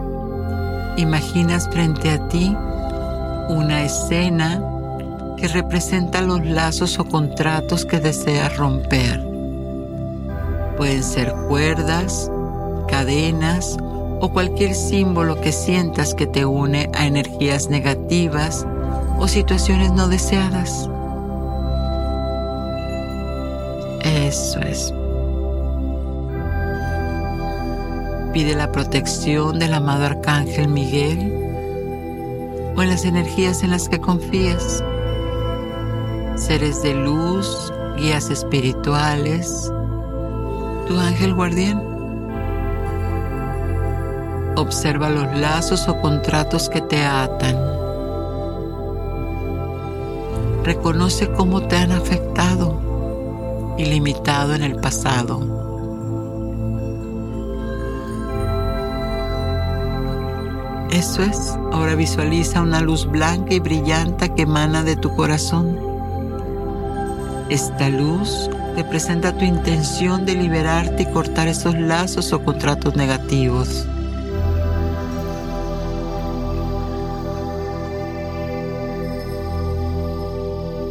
imaginas 0.98 1.68
frente 1.72 2.12
a 2.12 2.28
ti 2.28 2.56
una 3.50 3.84
escena 3.84 4.62
que 5.36 5.48
representa 5.48 6.22
los 6.22 6.46
lazos 6.46 7.00
o 7.00 7.06
contratos 7.06 7.86
que 7.86 8.00
deseas 8.00 8.56
romper. 8.58 9.20
Pueden 10.78 11.04
ser 11.04 11.34
cuerdas, 11.48 12.30
cadenas 12.88 13.78
o 14.20 14.30
cualquier 14.32 14.76
símbolo 14.76 15.42
que 15.42 15.52
sientas 15.52 16.14
que 16.14 16.28
te 16.28 16.46
une 16.46 16.88
a 16.94 17.08
energías 17.08 17.68
negativas 17.68 18.68
o 19.18 19.28
situaciones 19.28 19.92
no 19.92 20.08
deseadas. 20.08 20.91
Eso 24.04 24.60
es. 24.62 24.92
Pide 28.34 28.56
la 28.56 28.72
protección 28.72 29.60
del 29.60 29.74
amado 29.74 30.06
Arcángel 30.06 30.70
Miguel 30.70 31.32
o 32.76 32.82
en 32.82 32.90
las 32.90 33.06
energías 33.06 33.62
en 33.62 33.70
las 33.70 33.90
que 33.90 34.00
confías. 34.00 34.84
Seres 36.36 36.82
de 36.82 36.96
luz, 36.96 37.72
guías 37.98 38.32
espirituales, 38.32 39.72
tu 40.88 40.98
ángel 40.98 41.36
guardián. 41.36 41.84
Observa 44.56 45.10
los 45.10 45.38
lazos 45.38 45.88
o 45.88 46.02
contratos 46.02 46.70
que 46.70 46.82
te 46.82 47.04
atan. 47.04 47.56
Reconoce 50.64 51.30
cómo 51.32 51.62
te 51.68 51.76
han 51.76 51.92
afectado 51.92 52.91
ilimitado 53.78 54.54
en 54.54 54.64
el 54.64 54.76
pasado. 54.76 55.62
Eso 60.92 61.24
es, 61.24 61.58
ahora 61.72 61.96
visualiza 61.96 62.62
una 62.62 62.82
luz 62.82 63.06
blanca 63.06 63.54
y 63.54 63.60
brillante 63.60 64.34
que 64.34 64.42
emana 64.42 64.84
de 64.84 64.98
tu 64.98 65.16
corazón. 65.16 65.80
Esta 67.50 67.90
luz 67.90 68.50
representa 68.76 69.38
tu 69.38 69.46
intención 69.46 70.26
de 70.26 70.36
liberarte 70.36 71.04
y 71.04 71.06
cortar 71.06 71.48
esos 71.48 71.76
lazos 71.76 72.34
o 72.34 72.44
contratos 72.44 72.96
negativos. 72.96 73.88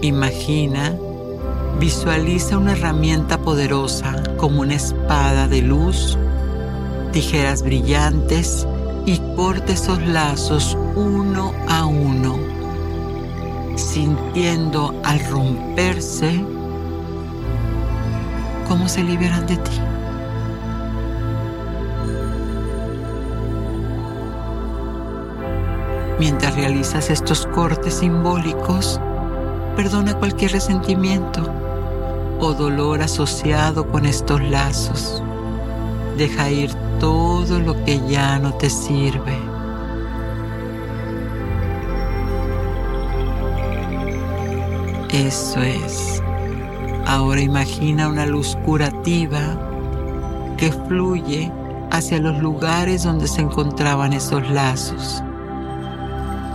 Imagina 0.03 0.97
Visualiza 1.81 2.59
una 2.59 2.72
herramienta 2.72 3.39
poderosa 3.39 4.22
como 4.37 4.61
una 4.61 4.74
espada 4.74 5.49
de 5.49 5.62
luz, 5.62 6.18
tijeras 7.11 7.62
brillantes 7.62 8.68
y 9.07 9.18
corte 9.35 9.72
esos 9.72 9.99
lazos 10.07 10.76
uno 10.95 11.55
a 11.70 11.87
uno, 11.87 12.39
sintiendo 13.76 14.95
al 15.05 15.24
romperse 15.31 16.45
cómo 18.68 18.87
se 18.87 19.03
liberan 19.03 19.47
de 19.47 19.57
ti. 19.57 19.81
Mientras 26.18 26.55
realizas 26.57 27.09
estos 27.09 27.47
cortes 27.47 27.95
simbólicos, 27.95 29.01
perdona 29.76 30.12
cualquier 30.12 30.53
resentimiento 30.53 31.70
o 32.41 32.55
dolor 32.55 33.03
asociado 33.03 33.86
con 33.86 34.07
estos 34.07 34.43
lazos. 34.43 35.22
Deja 36.16 36.51
ir 36.51 36.74
todo 36.99 37.61
lo 37.61 37.84
que 37.84 38.01
ya 38.09 38.38
no 38.38 38.55
te 38.55 38.70
sirve. 38.70 39.36
Eso 45.12 45.61
es. 45.61 46.22
Ahora 47.07 47.41
imagina 47.41 48.09
una 48.09 48.26
luz 48.26 48.57
curativa 48.64 49.41
que 50.57 50.70
fluye 50.70 51.51
hacia 51.91 52.20
los 52.20 52.38
lugares 52.38 53.03
donde 53.03 53.26
se 53.26 53.41
encontraban 53.41 54.12
esos 54.12 54.49
lazos. 54.51 55.22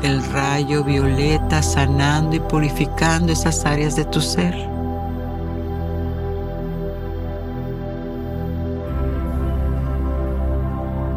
El 0.01 0.23
rayo 0.31 0.83
violeta 0.83 1.61
sanando 1.61 2.35
y 2.35 2.39
purificando 2.39 3.33
esas 3.33 3.65
áreas 3.65 3.95
de 3.95 4.05
tu 4.05 4.21
ser. 4.21 4.74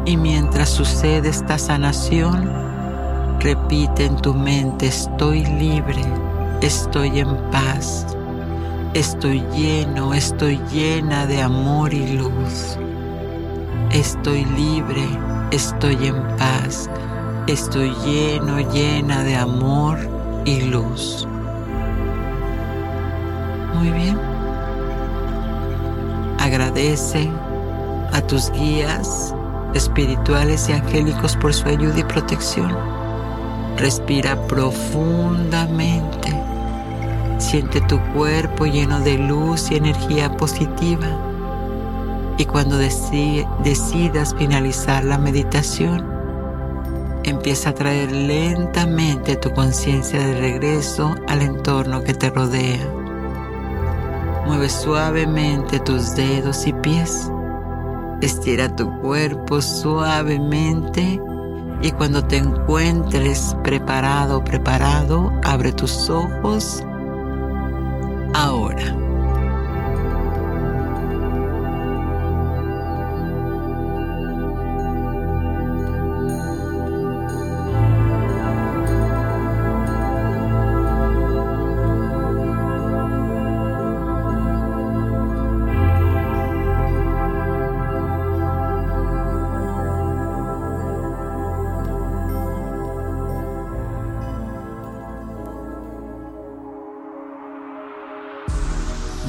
Y 0.09 0.17
mientras 0.17 0.69
sucede 0.69 1.29
esta 1.29 1.59
sanación, 1.59 2.51
repite 3.39 4.05
en 4.05 4.15
tu 4.15 4.33
mente, 4.33 4.87
estoy 4.87 5.45
libre, 5.45 6.01
estoy 6.61 7.19
en 7.19 7.37
paz, 7.51 8.07
estoy 8.95 9.43
lleno, 9.55 10.15
estoy 10.15 10.59
llena 10.73 11.27
de 11.27 11.43
amor 11.43 11.93
y 11.93 12.13
luz. 12.13 12.75
Estoy 13.91 14.45
libre, 14.45 15.07
estoy 15.51 16.07
en 16.07 16.15
paz, 16.37 16.89
estoy 17.45 17.91
lleno, 18.03 18.57
llena 18.71 19.23
de 19.23 19.35
amor 19.35 19.99
y 20.43 20.61
luz. 20.61 21.27
Muy 23.75 23.91
bien. 23.91 24.19
Agradece 26.39 27.29
a 28.11 28.21
tus 28.21 28.49
guías 28.53 29.35
espirituales 29.73 30.69
y 30.69 30.73
angélicos 30.73 31.35
por 31.37 31.53
su 31.53 31.67
ayuda 31.67 31.99
y 31.99 32.03
protección. 32.03 32.75
Respira 33.77 34.35
profundamente. 34.47 36.33
Siente 37.37 37.79
tu 37.81 37.99
cuerpo 38.13 38.65
lleno 38.65 38.99
de 38.99 39.17
luz 39.17 39.71
y 39.71 39.75
energía 39.75 40.35
positiva. 40.35 41.07
Y 42.37 42.45
cuando 42.45 42.77
decidas 42.77 44.35
finalizar 44.37 45.03
la 45.03 45.17
meditación, 45.17 46.05
empieza 47.23 47.69
a 47.69 47.73
traer 47.73 48.11
lentamente 48.11 49.35
tu 49.35 49.51
conciencia 49.51 50.19
de 50.19 50.39
regreso 50.39 51.15
al 51.27 51.41
entorno 51.41 52.03
que 52.03 52.13
te 52.13 52.29
rodea. 52.29 52.79
Mueve 54.45 54.69
suavemente 54.69 55.79
tus 55.79 56.15
dedos 56.15 56.65
y 56.65 56.73
pies. 56.73 57.31
Estira 58.21 58.75
tu 58.75 58.89
cuerpo 58.99 59.61
suavemente 59.61 61.21
y 61.81 61.91
cuando 61.91 62.23
te 62.25 62.37
encuentres 62.37 63.55
preparado 63.63 64.43
preparado, 64.43 65.31
abre 65.43 65.71
tus 65.71 66.09
ojos 66.09 66.83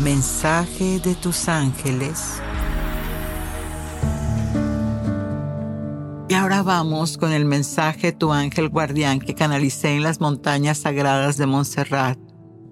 mensaje 0.01 0.99
de 0.99 1.15
tus 1.15 1.49
ángeles. 1.49 2.41
Y 6.29 6.35
ahora 6.35 6.63
vamos 6.63 7.19
con 7.19 7.33
el 7.33 7.45
mensaje 7.45 8.09
de 8.09 8.13
tu 8.13 8.33
ángel 8.33 8.71
guardián 8.71 9.21
que 9.21 9.35
canalicé 9.35 9.97
en 9.97 10.03
las 10.03 10.21
montañas 10.21 10.79
sagradas 10.79 11.37
de 11.37 11.47
Montserrat. 11.47 12.19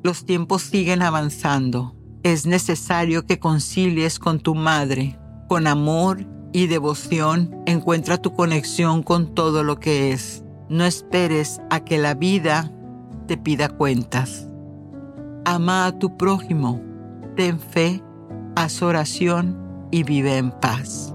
Los 0.03 0.25
tiempos 0.25 0.63
siguen 0.63 1.03
avanzando. 1.03 1.95
Es 2.23 2.47
necesario 2.47 3.27
que 3.27 3.39
concilies 3.39 4.19
con 4.19 4.41
tu 4.41 4.55
madre. 4.55 5.19
Con 5.49 5.67
amor 5.67 6.25
y 6.53 6.67
devoción 6.67 7.63
encuentra 7.67 8.17
tu 8.17 8.33
conexión 8.33 9.03
con 9.03 9.35
todo 9.35 9.65
lo 9.65 9.79
que 9.81 10.13
es. 10.13 10.45
No 10.71 10.85
esperes 10.85 11.61
a 11.69 11.81
que 11.81 11.99
la 11.99 12.15
vida 12.15 12.73
te 13.27 13.37
pida 13.37 13.69
cuentas. 13.69 14.47
Ama 15.45 15.87
a 15.87 15.99
tu 15.99 16.17
prójimo 16.17 16.88
ten 17.39 17.61
fe, 17.61 18.03
haz 18.57 18.83
oración 18.83 19.57
y 19.93 20.03
vive 20.03 20.39
en 20.39 20.51
paz. 20.51 21.15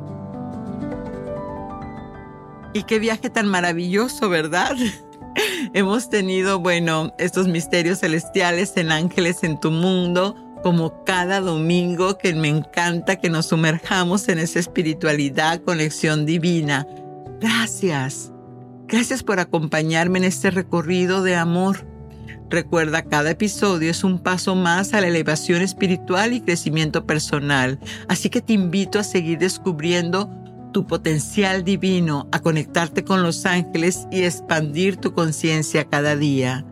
Y 2.74 2.84
qué 2.84 2.98
viaje 2.98 3.30
tan 3.30 3.46
maravilloso, 3.50 4.30
¿verdad? 4.30 4.74
Hemos 5.74 6.10
tenido, 6.10 6.60
bueno, 6.60 7.14
estos 7.20 7.50
misterios 7.50 8.00
celestiales 8.00 8.78
en 8.78 8.94
ángeles 8.94 9.44
en 9.44 9.60
tu 9.60 9.70
mundo, 9.70 10.38
como 10.64 11.04
cada 11.04 11.42
domingo 11.42 12.18
que 12.18 12.34
me 12.34 12.48
encanta 12.48 13.18
que 13.18 13.30
nos 13.30 13.48
sumerjamos 13.48 14.30
en 14.30 14.40
esa 14.40 14.60
espiritualidad, 14.60 15.62
conexión 15.62 16.26
divina. 16.26 16.88
Gracias. 17.42 18.32
Gracias 18.88 19.24
por 19.24 19.42
acompañarme 19.42 20.20
en 20.20 20.24
este 20.24 20.52
recorrido 20.52 21.22
de 21.22 21.36
amor 21.36 21.86
Recuerda, 22.54 23.02
cada 23.02 23.32
episodio 23.32 23.90
es 23.90 24.04
un 24.04 24.20
paso 24.20 24.54
más 24.54 24.94
a 24.94 25.02
la 25.02 25.08
elevación 25.08 25.64
espiritual 25.64 26.34
y 26.34 26.42
crecimiento 26.42 27.08
personal, 27.08 27.80
así 28.08 28.30
que 28.30 28.42
te 28.42 28.54
invito 28.54 29.00
a 29.00 29.04
seguir 29.04 29.40
descubriendo 29.40 30.30
tu 30.72 30.86
potencial 30.86 31.64
divino, 31.64 32.28
a 32.32 32.42
conectarte 32.42 33.04
con 33.04 33.24
los 33.24 33.48
ángeles 33.48 34.06
y 34.12 34.22
expandir 34.22 34.98
tu 34.98 35.16
conciencia 35.16 35.86
cada 35.86 36.16
día. 36.16 36.64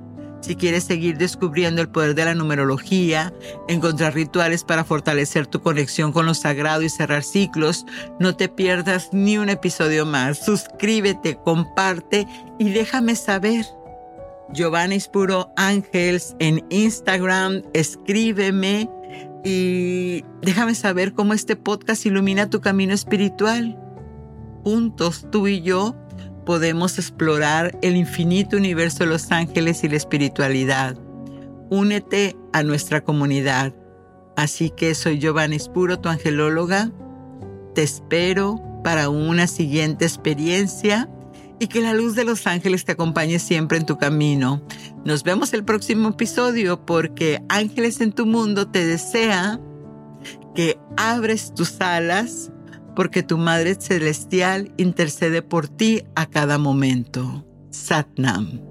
Si 0.42 0.56
quieres 0.56 0.84
seguir 0.84 1.18
descubriendo 1.18 1.82
el 1.82 1.90
poder 1.90 2.14
de 2.14 2.26
la 2.26 2.36
numerología, 2.36 3.34
encontrar 3.68 4.14
rituales 4.14 4.64
para 4.64 4.84
fortalecer 4.84 5.48
tu 5.48 5.64
conexión 5.64 6.12
con 6.12 6.28
lo 6.28 6.36
sagrado 6.36 6.84
y 6.84 6.90
cerrar 6.90 7.24
ciclos, 7.24 7.88
no 8.20 8.36
te 8.36 8.50
pierdas 8.50 9.10
ni 9.14 9.40
un 9.40 9.50
episodio 9.50 10.06
más. 10.06 10.46
Suscríbete, 10.46 11.40
comparte 11.44 12.28
y 12.60 12.70
déjame 12.70 13.16
saber. 13.16 13.66
Giovanni 14.54 15.00
Puro 15.12 15.54
Ángels 15.56 16.36
en 16.40 16.64
Instagram. 16.70 17.62
Escríbeme 17.74 18.90
y 19.44 20.24
déjame 20.42 20.76
saber 20.76 21.14
cómo 21.14 21.34
este 21.34 21.56
podcast 21.56 22.06
ilumina 22.06 22.50
tu 22.50 22.62
camino 22.62 22.94
espiritual. 22.94 23.78
Juntos, 24.64 25.28
tú 25.32 25.48
y 25.48 25.62
yo, 25.62 25.96
podemos 26.46 26.98
explorar 27.00 27.78
el 27.82 27.96
infinito 27.96 28.58
universo 28.58 29.00
de 29.00 29.10
los 29.10 29.32
ángeles 29.32 29.84
y 29.84 29.90
la 29.90 29.98
espiritualidad. 29.98 30.98
Únete 31.70 32.36
a 32.54 32.64
nuestra 32.64 33.02
comunidad. 33.02 33.74
Así 34.36 34.70
que 34.70 34.94
soy 34.96 35.20
Giovanni 35.20 35.58
Puro, 35.74 36.00
tu 36.00 36.10
angelóloga. 36.10 36.92
Te 37.74 37.84
espero 37.84 38.62
para 38.84 39.10
una 39.10 39.48
siguiente 39.48 40.06
experiencia 40.06 41.10
y 41.62 41.68
que 41.68 41.80
la 41.80 41.94
luz 41.94 42.16
de 42.16 42.24
los 42.24 42.48
ángeles 42.48 42.86
te 42.86 42.94
acompañe 42.94 43.38
siempre 43.38 43.78
en 43.78 43.86
tu 43.86 44.00
camino. 44.00 44.66
Nos 45.06 45.22
vemos 45.22 45.54
el 45.54 45.64
próximo 45.64 46.10
episodio 46.10 46.88
porque 46.88 47.40
Ángeles 47.50 48.02
en 48.02 48.14
tu 48.14 48.26
mundo 48.26 48.68
te 48.68 48.84
desea 48.84 49.60
que 50.56 50.80
abres 50.98 51.54
tus 51.54 51.80
alas 51.80 52.52
porque 52.96 53.22
tu 53.22 53.38
Madre 53.38 53.76
Celestial 53.76 54.74
intercede 54.78 55.44
por 55.44 55.68
ti 55.68 56.02
a 56.16 56.26
cada 56.26 56.58
momento. 56.58 57.46
Satnam. 57.70 58.71